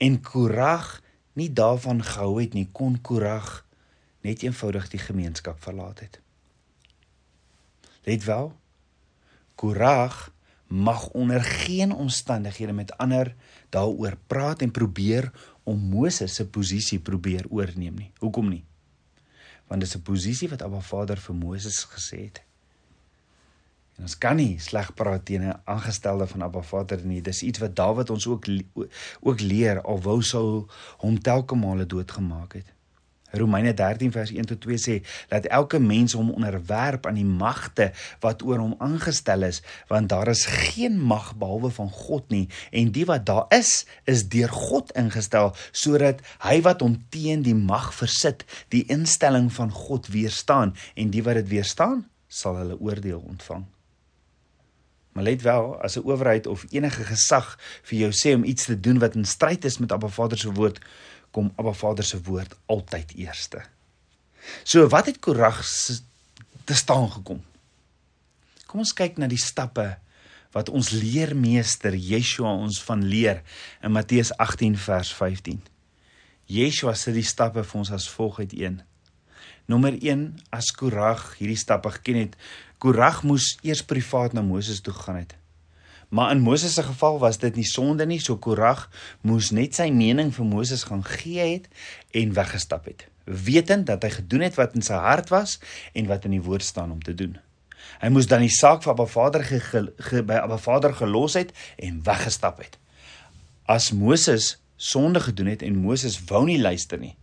en 0.03 0.19
Korag 0.23 0.99
nie 1.39 1.49
daarvan 1.49 2.03
gehou 2.05 2.37
het 2.39 2.53
nie, 2.53 2.67
kon 2.71 2.99
Korag 3.01 3.63
net 4.23 4.43
eenvoudig 4.43 4.89
die 4.89 4.99
gemeenskap 4.99 5.61
verlaat 5.63 5.99
het. 5.99 6.19
Let 8.03 8.23
wel, 8.23 8.51
Korag 9.55 10.31
mag 10.67 11.09
onder 11.09 11.43
geen 11.43 11.91
omstandighede 11.91 12.73
met 12.73 12.97
ander 12.97 13.35
daaroor 13.69 14.17
praat 14.27 14.61
en 14.61 14.71
probeer 14.71 15.31
om 15.63 15.79
Moses 15.79 16.35
se 16.35 16.47
posisie 16.47 16.99
probeer 16.99 17.45
oorneem 17.49 17.93
nie. 17.95 18.11
Hoekom 18.17 18.49
nie? 18.49 18.63
Want 19.67 19.81
dis 19.81 19.95
'n 19.95 20.01
posisie 20.01 20.49
wat 20.49 20.61
Abba 20.61 20.79
Vader 20.79 21.17
vir 21.17 21.35
Moses 21.35 21.85
gesê 21.85 22.23
het. 22.23 22.43
En 23.95 24.03
ons 24.03 24.17
kan 24.17 24.35
nie 24.35 24.59
sleg 24.59 24.93
praat 24.93 25.25
teen 25.25 25.41
'n 25.41 25.61
aangestelde 25.63 26.27
van 26.27 26.41
Abba 26.41 26.61
Vader 26.61 27.05
nie. 27.05 27.21
Dis 27.21 27.43
iets 27.43 27.59
wat 27.59 27.75
Dawid 27.75 28.09
ons 28.09 28.27
ook 28.27 28.45
ook 29.19 29.39
leer 29.39 29.81
al 29.81 30.01
wou 30.01 30.21
sou 30.21 30.67
hom 30.97 31.21
telke 31.21 31.55
male 31.55 31.85
doodgemaak 31.85 32.53
het. 32.53 32.73
Romeine 33.33 33.73
13 33.73 34.11
vers 34.13 34.31
1 34.31 34.45
tot 34.45 34.61
2 34.61 34.77
sê 34.77 34.95
dat 35.31 35.47
elke 35.49 35.79
mens 35.81 36.13
hom 36.13 36.29
onderwerp 36.31 37.07
aan 37.09 37.17
die 37.17 37.25
magte 37.25 37.89
wat 38.21 38.45
oor 38.45 38.61
hom 38.61 38.75
aangestel 38.77 39.47
is 39.49 39.63
want 39.89 40.09
daar 40.13 40.29
is 40.33 40.45
geen 40.45 40.99
mag 41.01 41.33
behalwe 41.41 41.73
van 41.73 41.89
God 41.89 42.29
nie 42.29 42.45
en 42.71 42.93
die 42.93 43.05
wat 43.09 43.25
daar 43.25 43.45
is 43.57 43.73
is 44.05 44.27
deur 44.29 44.53
God 44.53 44.93
ingestel 44.99 45.53
sodat 45.71 46.21
hy 46.45 46.59
wat 46.61 46.85
hom 46.85 46.99
teen 47.09 47.41
die 47.45 47.57
mag 47.57 47.89
versit 47.97 48.45
die 48.69 48.85
instelling 48.93 49.49
van 49.53 49.73
God 49.73 50.11
weerstaan 50.13 50.77
en 50.93 51.13
die 51.13 51.25
wat 51.25 51.41
dit 51.41 51.55
weerstaan 51.57 52.03
sal 52.33 52.57
hulle 52.57 52.77
oordeel 52.81 53.21
ontvang. 53.21 53.65
Maar 55.13 55.23
let 55.23 55.41
wel, 55.41 55.81
as 55.81 55.95
'n 55.97 56.05
owerheid 56.09 56.47
of 56.47 56.65
enige 56.69 57.03
gesag 57.03 57.59
vir 57.83 57.99
jou 57.99 58.11
sê 58.11 58.33
om 58.35 58.43
iets 58.43 58.65
te 58.65 58.79
doen 58.79 58.99
wat 58.99 59.15
in 59.15 59.25
stryd 59.25 59.65
is 59.65 59.77
met 59.77 59.91
Abba 59.91 60.07
Vader 60.07 60.37
se 60.37 60.51
woord, 60.51 60.79
kom 61.33 61.49
Abba 61.57 61.73
Vader 61.73 62.05
se 62.05 62.21
woord 62.21 62.53
altyd 62.71 63.15
eerste. 63.17 63.63
So 64.63 64.85
wat 64.91 65.09
het 65.09 65.19
Korag 65.23 65.63
te 66.63 66.75
staan 66.77 67.09
gekom? 67.11 67.41
Kom 68.69 68.83
ons 68.83 68.93
kyk 68.95 69.17
na 69.21 69.29
die 69.29 69.41
stappe 69.41 69.95
wat 70.53 70.69
ons 70.69 70.91
leermeester 70.93 71.95
Yeshua 71.97 72.53
ons 72.53 72.79
van 72.85 73.01
leer 73.09 73.41
in 73.81 73.93
Matteus 73.95 74.31
18 74.37 74.77
vers 74.77 75.13
15. 75.17 75.61
Yeshua 76.53 76.93
sê 76.97 77.13
die 77.15 77.25
stappe 77.25 77.63
vir 77.65 77.79
ons 77.81 77.93
as 77.95 78.09
volg 78.13 78.43
uit 78.43 78.53
1. 78.53 78.81
Nommer 79.71 79.95
1 79.97 80.27
as 80.53 80.69
Korag 80.75 81.31
hierdie 81.39 81.57
stappe 81.57 81.89
geken 81.97 82.19
het, 82.25 82.37
Korag 82.77 83.23
moes 83.25 83.55
eers 83.63 83.81
privaat 83.87 84.35
na 84.35 84.43
Moses 84.45 84.83
toe 84.83 84.93
gegaan 84.93 85.23
het. 85.23 85.37
Maar 86.13 86.31
in 86.31 86.39
Moses 86.39 86.73
se 86.73 86.83
geval 86.83 87.19
was 87.19 87.37
dit 87.37 87.55
nie 87.55 87.65
sonde 87.65 88.05
nie, 88.05 88.19
so 88.21 88.37
Korag 88.37 88.83
moes 89.25 89.47
net 89.49 89.73
sy 89.73 89.87
mening 89.89 90.29
vir 90.35 90.45
Moses 90.45 90.83
gaan 90.85 91.01
gee 91.07 91.41
het 91.41 91.63
en 92.13 92.35
weggestap 92.37 92.85
het, 92.85 93.07
wetend 93.25 93.87
dat 93.89 94.05
hy 94.05 94.11
gedoen 94.19 94.43
het 94.45 94.59
wat 94.59 94.75
in 94.77 94.85
sy 94.85 94.99
hart 95.01 95.31
was 95.33 95.55
en 95.97 96.05
wat 96.11 96.27
in 96.29 96.35
die 96.35 96.43
woord 96.45 96.61
staan 96.61 96.91
om 96.93 96.99
te 97.01 97.15
doen. 97.17 97.39
Hy 98.03 98.11
moes 98.13 98.29
dan 98.29 98.45
die 98.45 98.53
saak 98.53 98.83
vir 98.85 98.93
Abba 98.93 99.07
Vader 99.09 99.45
ge, 99.47 99.57
ge, 99.71 99.81
ge, 100.09 100.21
by 100.21 100.37
Abba 100.43 100.59
Vader 100.61 100.93
gelos 100.99 101.33
het 101.39 101.49
en 101.81 101.97
weggestap 102.05 102.61
het. 102.61 102.77
As 103.65 103.89
Moses 103.89 104.51
sonde 104.77 105.23
gedoen 105.25 105.49
het 105.55 105.65
en 105.65 105.81
Moses 105.81 106.19
wou 106.29 106.43
nie 106.45 106.59
luister 106.61 107.01
nie, 107.01 107.15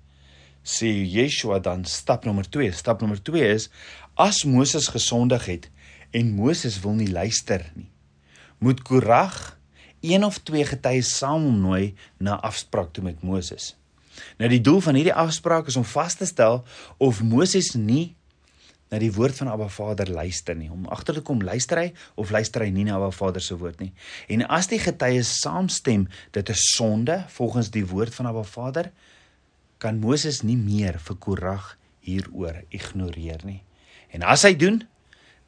sê 0.66 0.90
Yeshua 0.90 1.62
dan 1.62 1.86
stap 1.86 2.26
nommer 2.26 2.50
2. 2.58 2.74
Stap 2.74 3.06
nommer 3.06 3.22
2 3.22 3.54
is 3.54 3.70
as 4.18 4.42
Moses 4.42 4.90
gesondig 4.90 5.46
het 5.46 5.70
en 6.10 6.34
Moses 6.34 6.82
wil 6.82 6.98
nie 6.98 7.10
luister 7.14 7.70
nie 7.78 7.92
moet 8.60 8.82
Korag 8.84 9.56
een 10.00 10.24
of 10.24 10.38
twee 10.44 10.64
getuies 10.64 11.10
saamnooi 11.16 11.94
na 12.16 12.38
afspraak 12.40 12.92
toe 12.92 13.04
met 13.04 13.22
Moses. 13.22 13.74
Nou 14.40 14.48
die 14.52 14.60
doel 14.60 14.80
van 14.84 14.96
hierdie 14.96 15.16
afspraak 15.16 15.68
is 15.68 15.76
om 15.80 15.84
vas 15.84 16.16
te 16.16 16.28
stel 16.28 16.62
of 16.98 17.22
Moses 17.24 17.74
nie 17.76 18.14
na 18.90 18.98
die 18.98 19.12
woord 19.14 19.38
van 19.38 19.48
Abba 19.52 19.68
Vader 19.70 20.10
luister 20.10 20.56
nie. 20.58 20.70
Om 20.72 20.88
agter 20.90 21.20
te 21.20 21.22
kom 21.24 21.42
luister 21.46 21.78
hy 21.78 21.88
of 22.20 22.32
luister 22.34 22.64
hy 22.64 22.72
nie 22.74 22.84
na 22.88 22.96
Abba 22.98 23.12
Vader 23.14 23.44
se 23.44 23.56
woord 23.56 23.80
nie. 23.80 23.92
En 24.28 24.44
as 24.50 24.68
die 24.72 24.80
getuies 24.82 25.36
saamstem 25.40 26.08
dit 26.34 26.52
is 26.52 26.66
sonde 26.74 27.22
volgens 27.36 27.70
die 27.72 27.86
woord 27.86 28.14
van 28.16 28.28
Abba 28.32 28.44
Vader, 28.44 28.90
kan 29.80 30.00
Moses 30.02 30.42
nie 30.44 30.58
meer 30.60 30.98
vir 31.00 31.16
Korag 31.22 31.74
hieroor 32.04 32.64
ignoreer 32.74 33.44
nie. 33.46 33.62
En 34.12 34.26
as 34.26 34.44
hy 34.44 34.52
doen, 34.58 34.82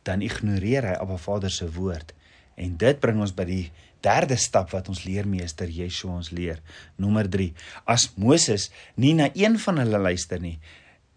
dan 0.07 0.23
ignoreer 0.25 0.87
hy 0.87 0.97
Abba 1.03 1.19
Vader 1.21 1.53
se 1.53 1.69
woord 1.75 2.15
En 2.57 2.77
dit 2.77 3.01
bring 3.01 3.21
ons 3.21 3.35
by 3.35 3.47
die 3.49 3.65
derde 4.03 4.37
stap 4.37 4.73
wat 4.75 4.89
ons 4.93 5.05
leermeester 5.07 5.71
Yeshua 5.71 6.19
ons 6.19 6.33
leer. 6.35 6.61
Nommer 6.97 7.29
3. 7.31 7.53
As 7.85 8.11
Moses 8.17 8.71
nie 8.95 9.15
na 9.15 9.31
een 9.35 9.59
van 9.63 9.79
hulle 9.83 9.99
luister 9.99 10.43
nie, 10.43 10.59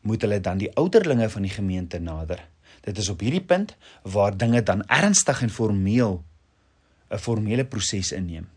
moet 0.05 0.21
hulle 0.21 0.39
dan 0.39 0.61
die 0.61 0.71
ouderlinge 0.77 1.29
van 1.33 1.47
die 1.47 1.53
gemeente 1.53 1.99
nader. 1.99 2.43
Dit 2.85 2.97
is 3.01 3.09
op 3.09 3.23
hierdie 3.25 3.43
punt 3.43 3.73
waar 4.03 4.37
dinge 4.37 4.61
dan 4.63 4.85
ernstig 4.85 5.41
en 5.41 5.49
formeel 5.49 6.23
'n 7.09 7.17
formele 7.17 7.65
proses 7.65 8.11
inneem. 8.11 8.47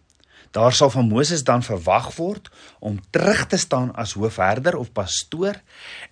Daar 0.50 0.72
sal 0.72 0.90
van 0.90 1.08
Moses 1.08 1.44
dan 1.44 1.62
verwag 1.62 2.16
word 2.16 2.48
om 2.78 3.00
terug 3.10 3.46
te 3.46 3.56
staan 3.56 3.94
as 3.94 4.12
hoofherder 4.12 4.76
of 4.76 4.92
pastoor 4.92 5.60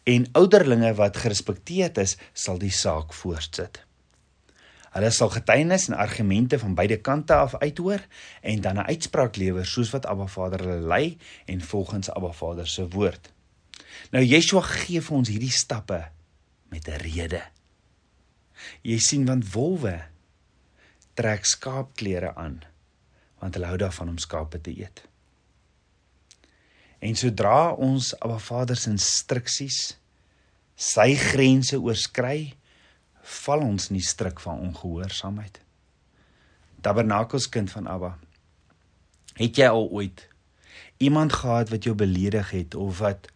en 0.05 0.29
ouderlinge 0.33 0.95
wat 0.95 1.17
gerespekteerd 1.17 1.99
is, 1.99 2.17
sal 2.33 2.59
die 2.59 2.71
saak 2.71 3.13
voortsit. 3.13 3.86
Hulle 4.97 5.11
sal 5.12 5.29
getuienis 5.35 5.91
en 5.91 5.99
argumente 6.00 6.59
van 6.59 6.75
beide 6.75 6.97
kante 7.05 7.35
af 7.37 7.55
uithoor 7.61 8.00
en 8.41 8.61
dan 8.61 8.79
'n 8.81 8.88
uitspraak 8.88 9.37
lewer 9.37 9.67
soos 9.67 9.91
wat 9.91 10.07
Abba 10.07 10.26
Vader 10.26 10.61
hulle 10.61 10.87
lei 10.87 11.19
en 11.45 11.61
volgens 11.61 12.11
Abba 12.11 12.33
Vader 12.33 12.67
se 12.67 12.88
woord. 12.88 13.33
Nou 14.11 14.25
Yeshua 14.25 14.61
gee 14.61 15.00
vir 15.00 15.17
ons 15.17 15.29
hierdie 15.29 15.53
stappe 15.53 16.09
met 16.69 16.88
'n 16.88 17.00
rede. 17.00 17.43
Jy 18.83 18.99
sien 18.99 19.26
want 19.26 19.53
wolwe 19.53 20.03
trek 21.15 21.45
skaapklere 21.45 22.35
aan 22.35 22.62
want 23.38 23.55
hulle 23.55 23.67
hou 23.67 23.76
daarvan 23.76 24.09
om 24.09 24.19
skape 24.19 24.61
te 24.61 24.71
eet. 24.71 25.03
En 26.99 27.15
sodra 27.15 27.73
ons 27.73 28.15
Abba 28.21 28.38
Vader 28.38 28.76
se 28.76 28.91
instruksies 28.91 29.99
sy 30.76 31.15
grense 31.15 31.79
oorskry, 31.81 32.55
val 33.26 33.64
ons 33.66 33.88
in 33.90 33.99
die 33.99 34.06
struik 34.06 34.40
van 34.40 34.62
ongehoorsaamheid. 34.68 35.61
Tabernakels 36.80 37.49
kind 37.50 37.71
van 37.73 37.88
Abba. 37.90 38.12
Het 39.37 39.59
jy 39.62 39.68
al 39.68 39.88
ooit 39.90 40.28
iemand 41.02 41.33
gehad 41.33 41.68
wat 41.73 41.85
jou 41.85 41.95
beledig 41.99 42.50
het 42.50 42.75
of 42.75 42.99
wat 43.02 43.28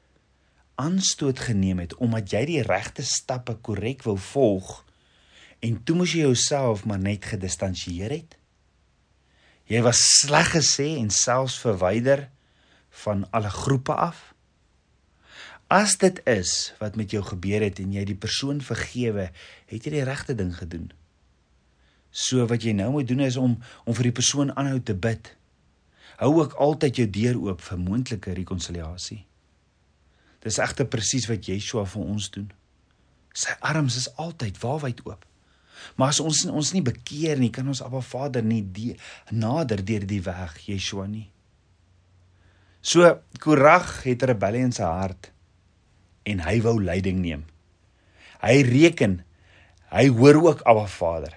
aanstoot 0.81 1.43
geneem 1.45 1.83
het 1.83 1.95
omdat 2.01 2.31
jy 2.33 2.45
die 2.49 2.63
regte 2.65 3.05
stappe 3.05 3.57
korrek 3.61 4.07
wou 4.07 4.17
volg 4.31 4.79
en 5.61 5.83
toe 5.85 5.97
moes 5.99 6.15
jy 6.17 6.25
jouself 6.25 6.87
maar 6.89 7.03
net 7.03 7.27
gedistansieer 7.33 8.15
het? 8.15 8.37
Jy 9.69 9.83
was 9.85 10.01
sleg 10.23 10.55
gesê 10.55 10.95
en 10.99 11.11
selfs 11.15 11.59
verwyder 11.61 12.29
van 13.05 13.27
alle 13.31 13.51
groepe 13.53 13.95
af? 13.95 14.31
As 15.71 15.95
dit 16.03 16.17
is 16.27 16.73
wat 16.81 16.97
met 16.99 17.13
jou 17.15 17.21
gebeur 17.23 17.63
het 17.63 17.79
en 17.79 17.93
jy 17.95 18.03
die 18.09 18.19
persoon 18.19 18.59
vergewe, 18.59 19.29
het 19.71 19.85
jy 19.87 19.93
die 19.95 20.07
regte 20.09 20.35
ding 20.35 20.51
gedoen. 20.57 20.89
So 22.11 22.43
wat 22.51 22.67
jy 22.67 22.75
nou 22.75 22.89
moet 22.97 23.07
doen 23.07 23.23
is 23.23 23.39
om 23.39 23.55
om 23.87 23.95
vir 23.95 24.09
die 24.09 24.17
persoon 24.19 24.51
aanhou 24.59 24.81
te 24.83 24.99
bid. 24.99 25.31
Hou 26.19 26.33
ook 26.41 26.59
altyd 26.59 26.99
jou 26.99 27.07
deur 27.15 27.39
oop 27.47 27.63
vir 27.63 27.83
moontlike 27.87 28.35
rekonsiliasie. 28.41 29.23
Dis 30.43 30.59
egter 30.59 30.91
presies 30.91 31.31
wat 31.31 31.47
Yeshua 31.47 31.87
vir 31.87 32.03
ons 32.03 32.31
doen. 32.35 32.51
Sy 33.31 33.55
arms 33.63 33.95
is 34.03 34.11
altyd 34.19 34.59
waarwyd 34.59 35.07
oop. 35.07 35.23
Maar 35.95 36.11
as 36.11 36.21
ons 36.21 36.45
ons 36.51 36.75
nie 36.75 36.83
bekeer 36.83 37.39
nie, 37.39 37.55
kan 37.55 37.69
ons 37.71 37.81
Abba 37.85 38.03
Vader 38.03 38.43
nie 38.43 38.65
die 38.67 38.97
nader 39.31 39.85
deur 39.87 40.03
die 40.03 40.25
weg 40.27 40.65
Yeshua 40.67 41.07
nie. 41.07 41.29
So 42.83 43.21
Korag 43.39 44.01
het 44.03 44.27
rebellie 44.27 44.67
in 44.67 44.75
sy 44.75 44.89
hart 44.89 45.31
en 46.29 46.43
hy 46.45 46.61
wou 46.65 46.77
leiding 46.83 47.21
neem. 47.23 47.45
Hy 48.41 48.63
reken 48.67 49.21
hy 49.91 50.07
hoor 50.15 50.39
ook 50.45 50.65
Abba 50.69 50.87
Vader. 50.87 51.35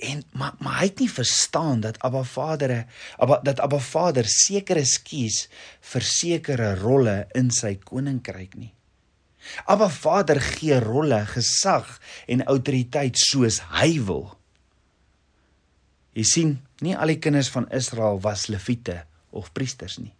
En 0.00 0.22
maar 0.32 0.56
maar 0.58 0.78
hy 0.80 0.88
het 0.88 1.00
nie 1.04 1.12
verstaan 1.12 1.82
dat 1.84 1.98
Abba 2.00 2.22
Vader 2.24 2.86
Abba 3.18 3.40
dat 3.44 3.60
Abba 3.60 3.78
Vader 3.78 4.24
sekere 4.24 4.84
skies 4.88 5.48
vir 5.92 6.06
sekere 6.06 6.74
rolle 6.80 7.26
in 7.36 7.50
sy 7.52 7.76
koninkryk 7.84 8.56
nie. 8.56 8.72
Abba 9.64 9.88
Vader 9.88 10.40
gee 10.40 10.78
rolle, 10.80 11.24
gesag 11.26 11.98
en 12.28 12.44
autoriteit 12.44 13.16
soos 13.18 13.60
hy 13.80 13.96
wil. 14.04 14.26
Jy 16.16 16.24
sien, 16.26 16.56
nie 16.84 16.96
al 16.96 17.14
die 17.14 17.20
kinders 17.22 17.48
van 17.52 17.68
Israel 17.72 18.20
was 18.24 18.48
leviete 18.52 19.02
of 19.30 19.52
priesters 19.56 19.98
nie. 20.00 20.12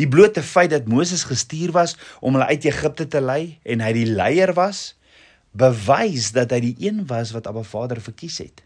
Die 0.00 0.08
blote 0.08 0.42
feit 0.42 0.70
dat 0.70 0.88
Moses 0.90 1.24
gestuur 1.28 1.72
was 1.76 1.96
om 2.20 2.36
hulle 2.36 2.50
uit 2.50 2.64
Egipte 2.64 3.06
te 3.08 3.20
lei 3.20 3.58
en 3.62 3.84
hy 3.84 3.92
die 3.96 4.08
leier 4.08 4.54
was, 4.58 4.94
bewys 5.52 6.30
dat 6.36 6.52
hy 6.54 6.60
die 6.70 6.76
een 6.78 7.06
was 7.10 7.34
wat 7.34 7.48
Abba 7.50 7.62
Vader 7.66 8.00
verkies 8.02 8.38
het. 8.42 8.64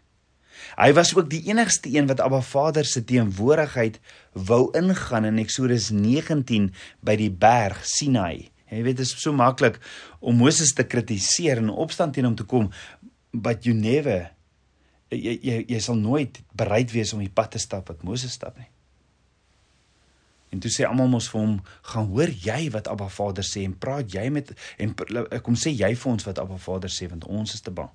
Hy 0.79 0.91
was 0.95 1.13
ook 1.15 1.29
die 1.29 1.43
enigste 1.49 1.91
een 1.91 2.07
wat 2.07 2.21
Abba 2.23 2.41
Vader 2.41 2.85
se 2.85 3.03
teenwoordigheid 3.03 3.99
wou 4.47 4.69
ingaan 4.77 5.27
in 5.27 5.39
Eksodus 5.41 5.89
19 5.91 6.71
by 7.05 7.15
die 7.19 7.31
berg 7.31 7.83
Sinai. 7.85 8.51
Jy 8.71 8.81
weet 8.83 8.97
dit 8.99 9.05
is 9.05 9.13
so 9.21 9.33
maklik 9.35 9.77
om 10.19 10.39
Moses 10.39 10.73
te 10.73 10.85
kritiseer 10.87 11.61
en 11.61 11.69
opstand 11.69 12.15
teen 12.15 12.27
hom 12.27 12.37
te 12.37 12.47
kom, 12.49 12.71
but 13.31 13.67
you 13.67 13.75
never 13.77 14.31
jy 15.13 15.35
jy 15.43 15.57
jy 15.69 15.79
sal 15.83 15.99
nooit 15.99 16.41
bereid 16.57 16.91
wees 16.95 17.13
om 17.13 17.21
die 17.21 17.31
pad 17.31 17.53
te 17.55 17.61
stap 17.61 17.91
wat 17.91 18.03
Moses 18.03 18.33
stap 18.35 18.57
nie. 18.57 18.69
En 20.49 20.59
toe 20.59 20.71
sê 20.71 20.85
almal 20.87 21.07
mos 21.07 21.29
vir 21.29 21.41
hom, 21.41 21.61
"Gaan 21.81 22.07
hoor 22.07 22.29
jy 22.29 22.71
wat 22.71 22.87
Abba 22.87 23.07
Vader 23.09 23.43
sê 23.43 23.63
en 23.63 23.77
praat 23.77 24.11
jy 24.11 24.29
met 24.29 24.53
en 24.77 24.95
kom 25.41 25.55
sê 25.55 25.75
jy 25.75 25.95
vir 25.95 26.11
ons 26.11 26.23
wat 26.23 26.39
Abba 26.39 26.57
Vader 26.57 26.89
sê 26.89 27.09
want 27.09 27.25
ons 27.25 27.53
is 27.53 27.61
te 27.61 27.71
bang." 27.71 27.89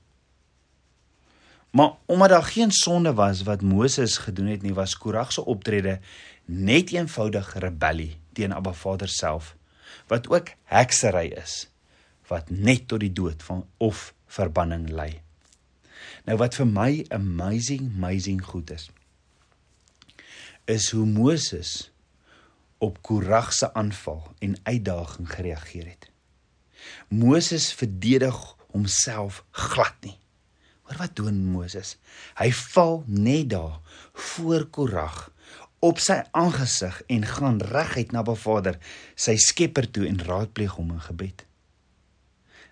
Maar 1.71 1.93
omdat 2.07 2.29
daar 2.29 2.43
geen 2.43 2.71
sonde 2.71 3.15
was 3.15 3.43
wat 3.43 3.63
Moses 3.63 4.17
gedoen 4.19 4.47
het 4.47 4.63
nie, 4.63 4.75
was 4.75 4.97
Korag 4.97 5.33
se 5.33 5.45
optrede 5.45 6.01
net 6.45 6.91
eenvoudig 6.91 7.55
rebellie 7.55 8.17
teen 8.33 8.53
Abba 8.53 8.73
Vader 8.73 9.09
self, 9.09 9.57
wat 10.07 10.29
ook 10.29 10.49
heksery 10.65 11.27
is 11.27 11.71
wat 12.31 12.51
net 12.51 12.87
tot 12.89 13.01
die 13.01 13.13
dood 13.13 13.43
van 13.43 13.67
of 13.77 14.15
verbanning 14.27 14.89
lei. 14.91 15.21
Nou 16.25 16.37
wat 16.39 16.55
vir 16.55 16.67
my 16.67 17.05
amazing 17.11 17.91
amazing 17.97 18.43
goed 18.45 18.71
is 18.71 18.91
is 20.71 20.91
hoe 20.95 21.07
Moses 21.07 21.90
op 22.81 23.03
Korag 23.07 23.53
se 23.53 23.69
aanval 23.75 24.25
en 24.39 24.57
uitdaging 24.63 25.29
gereageer 25.31 25.87
het. 25.87 26.09
Moses 27.09 27.73
verdedig 27.77 28.39
homself 28.73 29.45
glad 29.51 29.95
nie. 30.01 30.17
Hoor 30.89 30.97
wat 30.99 31.17
doen 31.17 31.45
Moses? 31.53 31.97
Hy 32.41 32.49
val 32.73 33.03
net 33.07 33.51
daar 33.53 33.79
voor 34.13 34.67
Korag 34.73 35.29
op 35.81 36.01
sy 36.01 36.19
aangesig 36.37 36.99
en 37.09 37.25
gaan 37.25 37.61
reguit 37.65 38.13
na 38.13 38.25
Ba 38.25 38.35
Vader, 38.37 38.77
sy 39.17 39.37
Skepper 39.41 39.89
toe 39.89 40.05
en 40.09 40.21
raadpleeg 40.25 40.77
hom 40.77 40.93
in 40.97 41.05
gebed. 41.05 41.45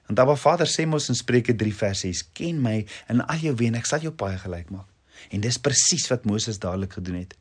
Want 0.09 0.21
Abba 0.25 0.37
Vader 0.41 0.69
sê 0.69 0.87
mos 0.89 1.09
in 1.13 1.17
Spreuke 1.17 1.55
3 1.57 1.75
vers 1.75 2.01
6: 2.05 2.23
"Ken 2.33 2.61
my 2.65 2.87
in 3.13 3.21
al 3.21 3.45
jou 3.45 3.55
weë 3.57 3.73
en 3.73 3.81
ek 3.81 3.89
sal 3.89 4.01
jou 4.01 4.13
paai 4.13 4.39
gelyk 4.41 4.71
maak." 4.71 4.89
En 5.31 5.41
dis 5.41 5.59
presies 5.59 6.09
wat 6.09 6.25
Moses 6.25 6.59
dadelik 6.59 6.93
gedoen 6.93 7.19
het. 7.25 7.35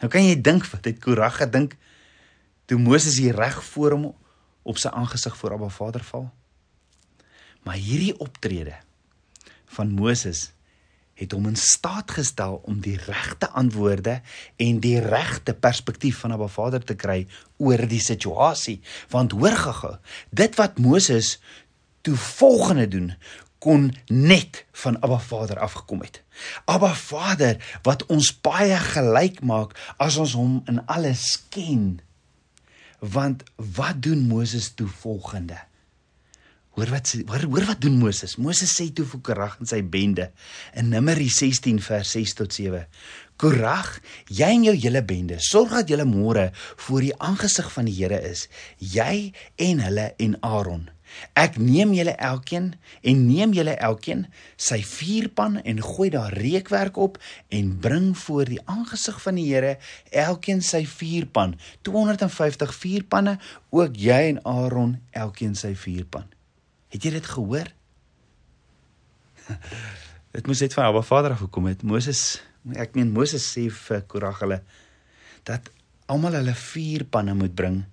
Nou 0.00 0.10
kan 0.12 0.24
jy 0.24 0.36
dink 0.40 0.66
wat 0.72 0.84
het 0.88 1.00
Korag 1.00 1.38
gedink 1.40 1.76
toe 2.68 2.78
Moses 2.78 3.18
hier 3.22 3.36
reg 3.36 3.56
voor 3.64 3.96
hom 3.96 4.10
op 4.66 4.80
sy 4.82 4.90
aangesig 4.92 5.36
voor 5.38 5.56
Abba 5.56 5.70
Vader 5.72 6.04
val? 6.04 6.28
Maar 7.66 7.80
hierdie 7.80 8.14
optrede 8.22 8.76
van 9.76 9.94
Moses 9.96 10.50
het 11.16 11.32
hom 11.32 11.46
in 11.48 11.56
staat 11.56 12.12
gestel 12.12 12.58
om 12.68 12.80
die 12.84 12.98
regte 13.06 13.48
antwoorde 13.56 14.20
en 14.60 14.80
die 14.84 14.98
regte 15.00 15.54
perspektief 15.54 16.20
van 16.20 16.36
Abba 16.36 16.48
Vader 16.52 16.84
te 16.84 16.94
kry 16.94 17.22
oor 17.56 17.86
die 17.88 18.02
situasie. 18.04 18.82
Want 19.10 19.32
hoor 19.32 19.56
gou, 19.56 19.94
dit 20.30 20.58
wat 20.60 20.78
Moses 20.78 21.38
toe 22.04 22.16
volgende 22.16 22.88
doen 22.88 23.14
kon 23.66 23.90
net 24.06 24.62
van 24.84 25.00
Abba 25.02 25.18
Vader 25.18 25.58
afgekom 25.58 26.04
het. 26.06 26.22
Abba 26.70 26.92
Vader 26.94 27.58
wat 27.82 28.04
ons 28.12 28.30
baie 28.46 28.78
gelyk 28.92 29.40
maak 29.42 29.74
as 29.98 30.18
ons 30.22 30.36
hom 30.38 30.60
in 30.70 30.78
alles 30.86 31.32
ken. 31.50 31.96
Want 33.02 33.42
wat 33.56 33.98
doen 34.06 34.22
Moses 34.30 34.70
toe 34.78 34.86
volgende? 34.86 35.58
Hoor 36.76 36.92
wat 36.92 37.10
hoor, 37.24 37.44
hoor 37.48 37.66
wat 37.72 37.80
doen 37.80 37.98
Moses? 37.98 38.36
Moses 38.36 38.74
sê 38.76 38.90
toe 38.92 39.06
vir 39.08 39.22
Korag 39.24 39.58
en 39.58 39.68
sy 39.68 39.80
bende 39.82 40.28
in 40.76 40.90
Numeri 40.92 41.30
16 41.32 41.80
vers 41.82 42.10
6 42.14 42.36
tot 42.36 42.52
7. 42.52 42.84
Korag, 43.40 43.94
jy 44.28 44.50
en 44.58 44.66
jou 44.68 44.74
hele 44.76 45.02
bende, 45.04 45.40
sorg 45.40 45.72
dat 45.72 45.90
julle 45.90 46.06
môre 46.08 46.50
voor 46.86 47.08
die 47.08 47.16
aangesig 47.16 47.72
van 47.72 47.88
die 47.88 47.96
Here 47.96 48.20
is, 48.28 48.46
jy 48.78 49.32
en 49.56 49.82
hulle 49.88 50.12
en 50.20 50.36
Aaron. 50.44 50.86
Ek 51.38 51.56
neem 51.60 51.92
julle 51.96 52.14
elkeen 52.16 52.72
en 53.06 53.22
neem 53.26 53.52
julle 53.56 53.76
elkeen 53.88 54.24
sy 54.60 54.80
vuurpan 54.86 55.58
en 55.62 55.82
gooi 55.84 56.08
daar 56.14 56.34
reukwerk 56.34 56.96
op 56.96 57.18
en 57.48 57.72
bring 57.82 58.12
voor 58.18 58.50
die 58.50 58.60
aangesig 58.64 59.20
van 59.22 59.38
die 59.40 59.46
Here 59.48 59.76
elkeen 60.10 60.62
sy 60.62 60.84
vuurpan. 60.88 61.56
250 61.86 62.74
vuurpanne 62.74 63.36
ook 63.70 63.96
jy 64.00 64.20
en 64.32 64.42
Aaron 64.44 64.96
elkeen 65.10 65.54
sy 65.58 65.74
vuurpan. 65.78 66.26
Het 66.94 67.08
jy 67.08 67.16
dit 67.18 67.30
gehoor? 67.36 67.72
Dit 70.36 70.48
moes 70.50 70.60
net 70.60 70.74
van 70.76 70.90
Abba 70.90 71.00
Vader 71.06 71.32
af 71.32 71.40
gekom 71.46 71.70
het. 71.70 71.80
Moses 71.86 72.42
ek 72.74 72.96
meen 72.98 73.12
Moses 73.14 73.46
sê 73.46 73.68
vir 73.70 74.02
Korag 74.10 74.42
hulle 74.42 74.58
dat 75.46 75.70
almal 76.10 76.34
hulle 76.40 76.54
vuurpanne 76.58 77.36
moet 77.38 77.54
bring 77.54 77.84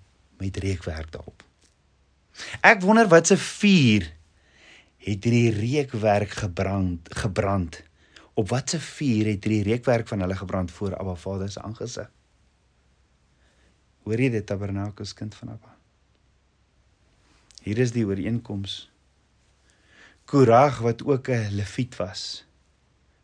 met 0.42 0.58
reukwerk 0.58 1.12
daarop 1.14 1.46
Ek 2.62 2.82
wonder 2.82 3.08
wat 3.12 3.30
se 3.30 3.38
vuur 3.38 4.08
het 5.04 5.26
hierdie 5.28 5.52
reukwerk 5.52 6.38
gebrand 6.44 7.12
gebrand. 7.16 7.82
Op 8.34 8.50
wat 8.50 8.70
se 8.74 8.80
vuur 8.80 9.30
het 9.34 9.44
hierdie 9.44 9.64
reukwerk 9.68 10.08
van 10.08 10.24
hulle 10.26 10.36
gebrand 10.36 10.72
voor 10.72 10.98
Abba 10.98 11.16
Vader 11.16 11.52
se 11.52 11.62
aangesig? 11.62 12.10
Hoor 14.04 14.20
jy 14.20 14.30
dit 14.34 14.46
tabernakels 14.46 15.14
kind 15.16 15.36
van 15.36 15.54
Abba? 15.56 15.76
Hier 17.64 17.80
is 17.80 17.94
die 17.96 18.04
ooreenkoms. 18.06 18.90
Korag 20.28 20.82
wat 20.84 21.04
ook 21.04 21.30
'n 21.30 21.56
leviet 21.56 21.96
was, 21.96 22.46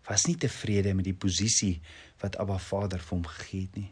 was 0.07 0.25
nie 0.25 0.35
tevrede 0.35 0.93
met 0.93 1.05
die 1.05 1.13
posisie 1.13 1.81
wat 2.19 2.37
Abba 2.37 2.57
Vader 2.57 2.99
vir 2.99 3.17
hom 3.17 3.25
gegee 3.25 3.61
het 3.61 3.75
nie. 3.75 3.91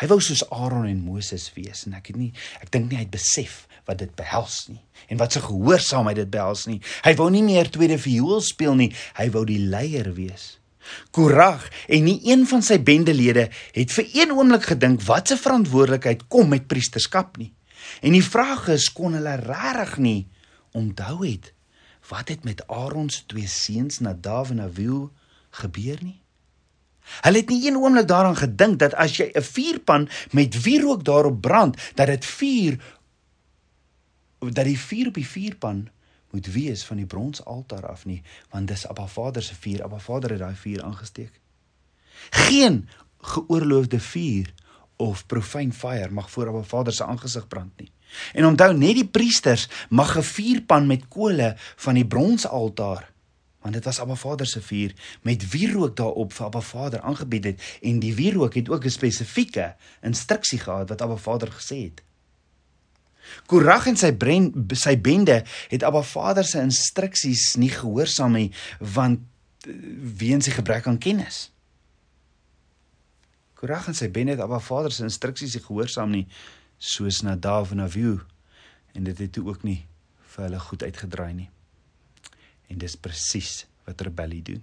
Hy 0.00 0.06
wou 0.06 0.20
soos 0.20 0.44
Aaron 0.50 0.86
en 0.86 1.00
Moses 1.04 1.48
wees 1.56 1.86
en 1.86 1.94
ek 1.98 2.12
het 2.12 2.16
nie 2.16 2.32
ek 2.60 2.70
dink 2.70 2.90
nie 2.90 2.96
hy 2.96 3.06
het 3.06 3.14
besef 3.14 3.66
wat 3.88 3.98
dit 3.98 4.14
behels 4.18 4.66
nie 4.68 4.80
en 5.08 5.18
wat 5.20 5.34
se 5.34 5.42
gehoorsaamheid 5.42 6.16
dit 6.16 6.30
behels 6.30 6.66
nie. 6.70 6.80
Hy 7.04 7.14
wou 7.18 7.28
nie 7.30 7.42
meer 7.42 7.70
tweede 7.70 7.98
viool 7.98 8.40
speel 8.44 8.76
nie, 8.78 8.90
hy 9.18 9.28
wou 9.34 9.44
die 9.48 9.58
leier 9.58 10.12
wees. 10.16 10.58
Korag 11.14 11.68
en 11.86 12.06
nie 12.06 12.18
een 12.26 12.46
van 12.48 12.62
sy 12.64 12.78
bendelede 12.82 13.48
het 13.74 13.94
vir 13.94 14.08
een 14.14 14.34
oomblik 14.34 14.70
gedink 14.72 15.02
wat 15.06 15.30
se 15.30 15.38
verantwoordelikheid 15.38 16.26
kom 16.32 16.50
met 16.52 16.68
priesterskap 16.70 17.38
nie. 17.38 17.52
En 18.02 18.14
die 18.14 18.24
vraag 18.24 18.68
is 18.74 18.88
kon 18.94 19.18
hulle 19.18 19.36
regtig 19.42 19.98
nie 20.02 20.20
onthou 20.78 21.22
het 21.24 21.52
wat 22.08 22.32
het 22.32 22.44
met 22.44 22.64
Aaron 22.66 23.10
se 23.10 23.22
twee 23.30 23.46
seuns 23.48 24.00
Nadav 24.02 24.50
en 24.50 24.60
Abihu 24.64 25.06
gebeur 25.62 26.00
nie? 26.02 26.18
Hulle 27.22 27.42
het 27.42 27.50
nie 27.50 27.66
een 27.66 27.76
oomblik 27.78 28.08
daaraan 28.08 28.36
gedink 28.38 28.78
dat 28.78 28.94
as 28.94 29.16
jy 29.16 29.30
'n 29.34 29.42
vuurpan 29.42 30.08
met 30.30 30.62
wierook 30.62 31.04
daarop 31.04 31.40
brand, 31.40 31.76
dat 31.94 32.06
dit 32.06 32.24
vuur 32.24 32.78
dat 34.50 34.64
die 34.64 34.78
vuur 34.78 35.06
op 35.06 35.14
die 35.14 35.26
vuurpan 35.26 35.88
moet 36.30 36.46
wees 36.46 36.84
van 36.84 36.96
die 36.96 37.06
bronsaltaar 37.06 37.86
af 37.86 38.04
nie, 38.04 38.22
want 38.50 38.68
dis 38.68 38.86
Abba 38.88 39.06
Vader 39.06 39.42
se 39.42 39.54
vuur. 39.54 39.82
Abba 39.84 39.98
Vader 39.98 40.30
het 40.30 40.38
daai 40.38 40.56
vuur 40.56 40.82
aangesteek. 40.82 41.40
Geen 42.30 42.88
geoorloofde 43.20 44.00
vuur 44.00 44.54
of 44.96 45.26
profane 45.26 45.72
fire 45.72 46.10
mag 46.10 46.30
voor 46.30 46.48
Abba 46.48 46.62
Vader 46.62 46.92
se 46.92 47.04
aangesig 47.04 47.48
brand 47.48 47.76
nie. 47.80 47.90
En 48.32 48.46
onthou 48.46 48.74
net 48.76 48.94
die 48.94 49.08
priesters 49.08 49.68
mag 49.88 50.16
'n 50.16 50.22
vuurpan 50.22 50.86
met 50.86 51.08
kole 51.08 51.54
van 51.76 51.94
die 51.94 52.06
bronsaltaar 52.06 53.12
want 53.62 53.74
dit 53.74 53.84
was 53.84 54.00
Abba 54.00 54.14
Vader 54.14 54.46
se 54.46 54.60
vuur 54.60 54.92
met 55.22 55.50
wierook 55.50 55.96
daarop 55.96 56.32
vir 56.32 56.46
Abba 56.46 56.60
Vader 56.60 57.00
aangebied 57.00 57.44
het 57.44 57.62
en 57.82 58.00
die 58.02 58.14
wierook 58.14 58.54
het 58.54 58.68
ook 58.68 58.84
'n 58.84 58.90
spesifieke 58.90 59.74
instruksie 60.00 60.58
gehad 60.58 60.88
wat 60.88 61.02
Abba 61.02 61.16
Vader 61.16 61.48
gesê 61.52 61.76
het. 61.82 62.02
Korag 63.50 63.86
en 63.90 63.98
sy 63.98 64.12
bren 64.16 64.50
sy 64.78 64.96
bende 65.00 65.42
het 65.70 65.84
Abba 65.86 66.02
Vader 66.06 66.46
se 66.46 66.62
instruksies 66.62 67.52
nie 67.60 67.70
gehoorsaam 67.72 68.36
nie 68.36 68.48
want 68.94 69.22
eh, 69.66 69.76
weens 70.22 70.48
die 70.48 70.56
gebrek 70.56 70.88
aan 70.90 71.00
kennis. 71.02 71.46
Korag 73.58 73.88
en 73.92 73.98
sy 73.98 74.10
bende 74.10 74.36
het 74.36 74.42
Abba 74.44 74.60
Vader 74.62 74.94
se 74.94 75.06
instruksies 75.06 75.56
nie 75.56 75.64
gehoorsaam 75.64 76.12
nie 76.14 76.26
soos 76.82 77.22
Nadav 77.22 77.72
en 77.72 77.84
Abihu 77.84 78.18
en 78.92 79.06
dit 79.06 79.18
het 79.18 79.32
toe 79.32 79.46
ook 79.48 79.62
nie 79.66 79.80
vir 80.34 80.46
hulle 80.48 80.60
goed 80.60 80.82
uitgedraai 80.82 81.32
nie. 81.36 81.50
En 82.72 82.80
dis 82.80 82.96
presies 82.96 83.64
wat 83.86 84.00
rebellie 84.00 84.42
doen. 84.42 84.62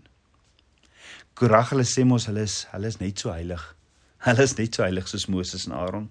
Korag 1.39 1.71
hulle 1.73 1.85
sê 1.87 2.03
mos 2.07 2.27
hulle 2.29 2.43
is 2.47 2.65
hulle 2.73 2.89
is 2.91 2.99
net 2.99 3.21
so 3.21 3.31
heilig. 3.33 3.61
Hulle 4.25 4.43
is 4.43 4.55
net 4.57 4.75
so 4.75 4.83
heilig 4.83 5.07
soos 5.07 5.29
Moses 5.31 5.67
en 5.69 5.75
Aaron. 5.77 6.09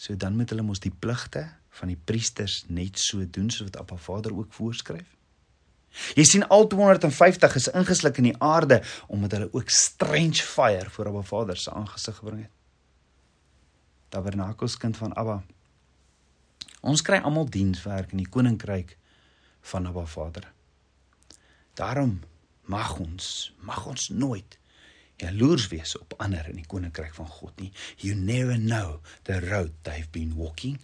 So 0.00 0.16
dan 0.16 0.36
moet 0.36 0.48
hulle 0.48 0.64
mos 0.64 0.80
die 0.80 0.94
pligte 0.96 1.44
van 1.76 1.90
die 1.92 1.98
priesters 2.08 2.62
net 2.72 2.98
so 2.98 3.26
doen 3.28 3.50
soos 3.52 3.68
wat 3.68 3.76
Appa 3.82 3.98
Vader 4.00 4.32
ook 4.32 4.52
voorskryf. 4.56 5.08
Jy 6.14 6.24
sien 6.24 6.46
al 6.54 6.68
250 6.70 7.56
is 7.58 7.66
ingesluk 7.74 8.20
in 8.22 8.30
die 8.30 8.38
aarde 8.38 8.78
omdat 9.12 9.34
hulle 9.36 9.50
ook 9.52 9.72
strange 9.74 10.40
fire 10.46 10.90
voor 10.94 11.10
Abba 11.10 11.22
Vader 11.32 11.58
se 11.58 11.72
aangesig 11.74 12.16
gebring 12.16 12.44
het. 12.46 12.54
Tabernakels 14.08 14.76
kind 14.80 14.96
van 14.96 15.14
Abba. 15.18 15.42
Ons 16.80 17.02
kry 17.04 17.18
almal 17.20 17.50
dienswerk 17.50 18.14
in 18.14 18.22
die 18.22 18.30
koninkryk 18.30 18.96
van 19.72 19.90
Abba 19.90 20.06
Vader. 20.06 20.46
Daarom 21.74 22.20
mag 22.70 22.96
ons 23.02 23.52
mag 23.66 23.84
ons 23.86 24.08
nooit 24.08 24.59
jaloers 25.20 25.68
wees 25.72 25.96
op 25.98 26.14
ander 26.18 26.46
in 26.50 26.58
die 26.60 26.68
koninkryk 26.68 27.14
van 27.16 27.28
God 27.28 27.56
nie. 27.60 27.70
You 28.02 28.16
never 28.16 28.56
know 28.58 29.00
the 29.28 29.40
road 29.44 29.72
they've 29.86 30.10
been 30.12 30.34
walking. 30.38 30.78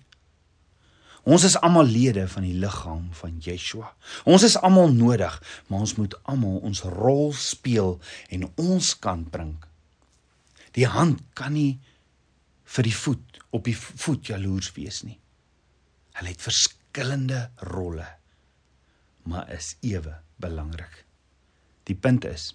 Ons 1.27 1.42
is 1.49 1.57
almal 1.59 1.88
lede 1.90 2.29
van 2.31 2.44
die 2.46 2.55
liggaam 2.55 3.09
van 3.18 3.38
Yeshua. 3.42 3.88
Ons 4.31 4.44
is 4.46 4.55
almal 4.62 4.92
nodig, 4.94 5.35
maar 5.66 5.83
ons 5.83 5.96
moet 5.99 6.14
almal 6.31 6.61
ons 6.68 6.85
rol 6.87 7.33
speel 7.35 7.96
en 8.31 8.46
ons 8.62 8.92
kan 9.03 9.25
bring. 9.27 9.57
Die 10.79 10.87
hand 10.87 11.25
kan 11.35 11.57
nie 11.57 11.81
vir 12.77 12.87
die 12.87 12.94
voet 12.94 13.40
op 13.57 13.66
die 13.66 13.75
voet 13.77 14.31
jaloers 14.31 14.70
wees 14.77 15.01
nie. 15.07 15.18
Hulle 16.20 16.31
het 16.31 16.46
verskillende 16.46 17.49
rolle, 17.72 18.07
maar 19.27 19.51
is 19.53 19.75
ewe 19.83 20.14
belangrik. 20.42 21.03
Die 21.90 21.99
punt 21.99 22.27
is 22.29 22.53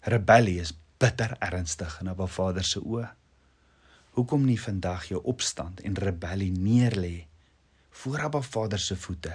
rebellie 0.00 0.60
is 0.60 0.72
bitter 1.00 1.36
ernstig 1.40 2.00
in 2.00 2.08
Abba 2.12 2.26
Vader 2.26 2.64
se 2.64 2.80
oë. 2.80 3.06
Hoekom 4.16 4.44
nie 4.44 4.58
vandag 4.60 5.08
jou 5.10 5.20
opstand 5.32 5.80
en 5.86 5.96
rebellie 5.96 6.52
neerlê 6.52 7.26
voor 8.02 8.26
Abba 8.28 8.40
Vader 8.40 8.80
se 8.80 8.96
voete 8.96 9.32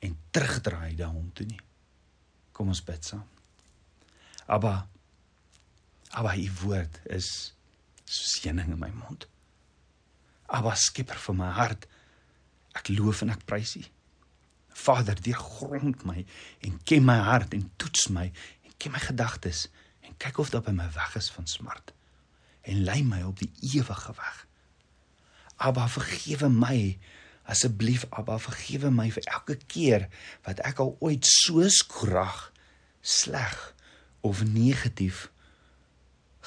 en 0.00 0.16
terugdraai 0.30 0.94
na 0.96 1.10
hom 1.12 1.28
toe 1.34 1.46
nie? 1.46 1.60
Kom 2.52 2.72
ons 2.72 2.84
bid 2.84 3.04
saam. 3.04 3.26
Abba 4.46 4.86
Abba, 6.10 6.34
u 6.34 6.50
woord 6.64 7.00
is 7.06 7.54
soos 8.04 8.40
heuning 8.42 8.72
in 8.74 8.80
my 8.80 8.90
mond. 8.90 9.28
Abba, 10.50 10.74
skieper 10.74 11.18
van 11.28 11.38
my 11.38 11.50
hart, 11.54 11.86
ek 12.74 12.90
loof 12.90 13.22
en 13.22 13.30
ek 13.30 13.44
prys 13.46 13.76
u. 13.78 13.84
Vader, 14.80 15.18
deurgrond 15.22 16.02
my 16.08 16.24
en 16.66 16.80
ken 16.88 17.06
my 17.06 17.18
hart 17.28 17.54
en 17.54 17.68
toets 17.78 18.08
my 18.14 18.26
ken 18.80 18.94
my 18.96 19.02
gedagtes 19.02 19.68
en 20.06 20.16
kyk 20.16 20.40
of 20.42 20.52
daar 20.52 20.64
by 20.64 20.74
my 20.74 20.88
weg 20.96 21.16
is 21.20 21.30
van 21.34 21.46
smart 21.46 21.92
en 22.68 22.84
lei 22.84 23.00
my 23.04 23.22
op 23.24 23.38
die 23.40 23.50
ewige 23.72 24.12
weg. 24.16 24.46
Abba, 25.56 25.88
vergewe 25.88 26.48
my 26.52 26.98
asseblief 27.50 28.06
Abba, 28.10 28.38
vergewe 28.38 28.90
my 28.92 29.08
vir 29.12 29.26
elke 29.32 29.56
keer 29.66 30.08
wat 30.46 30.62
ek 30.68 30.80
al 30.84 30.94
ooit 31.00 31.26
so 31.28 31.66
skrag 31.68 32.48
sleg 33.00 33.58
of 34.26 34.44
negatief 34.44 35.28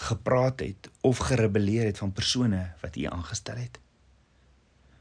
gepraat 0.08 0.62
het 0.62 0.89
of 1.02 1.22
gerebelleer 1.30 1.86
het 1.89 2.02
van 2.02 2.13
persone 2.13 2.62
wat 2.82 2.98
U 2.98 3.06
aangestel 3.10 3.58
het. 3.62 3.80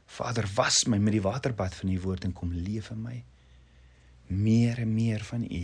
Vader, 0.05 0.45
was 0.55 0.83
my 0.85 0.99
met 1.01 1.15
die 1.15 1.23
waterbad 1.25 1.75
van 1.75 1.89
U 1.89 1.99
woord 2.01 2.27
en 2.27 2.33
kom 2.33 2.53
leef 2.53 2.91
in 2.93 3.01
my. 3.01 3.23
Meer 4.27 4.83
en 4.85 4.93
meer 4.93 5.23
van 5.25 5.45
U. 5.49 5.63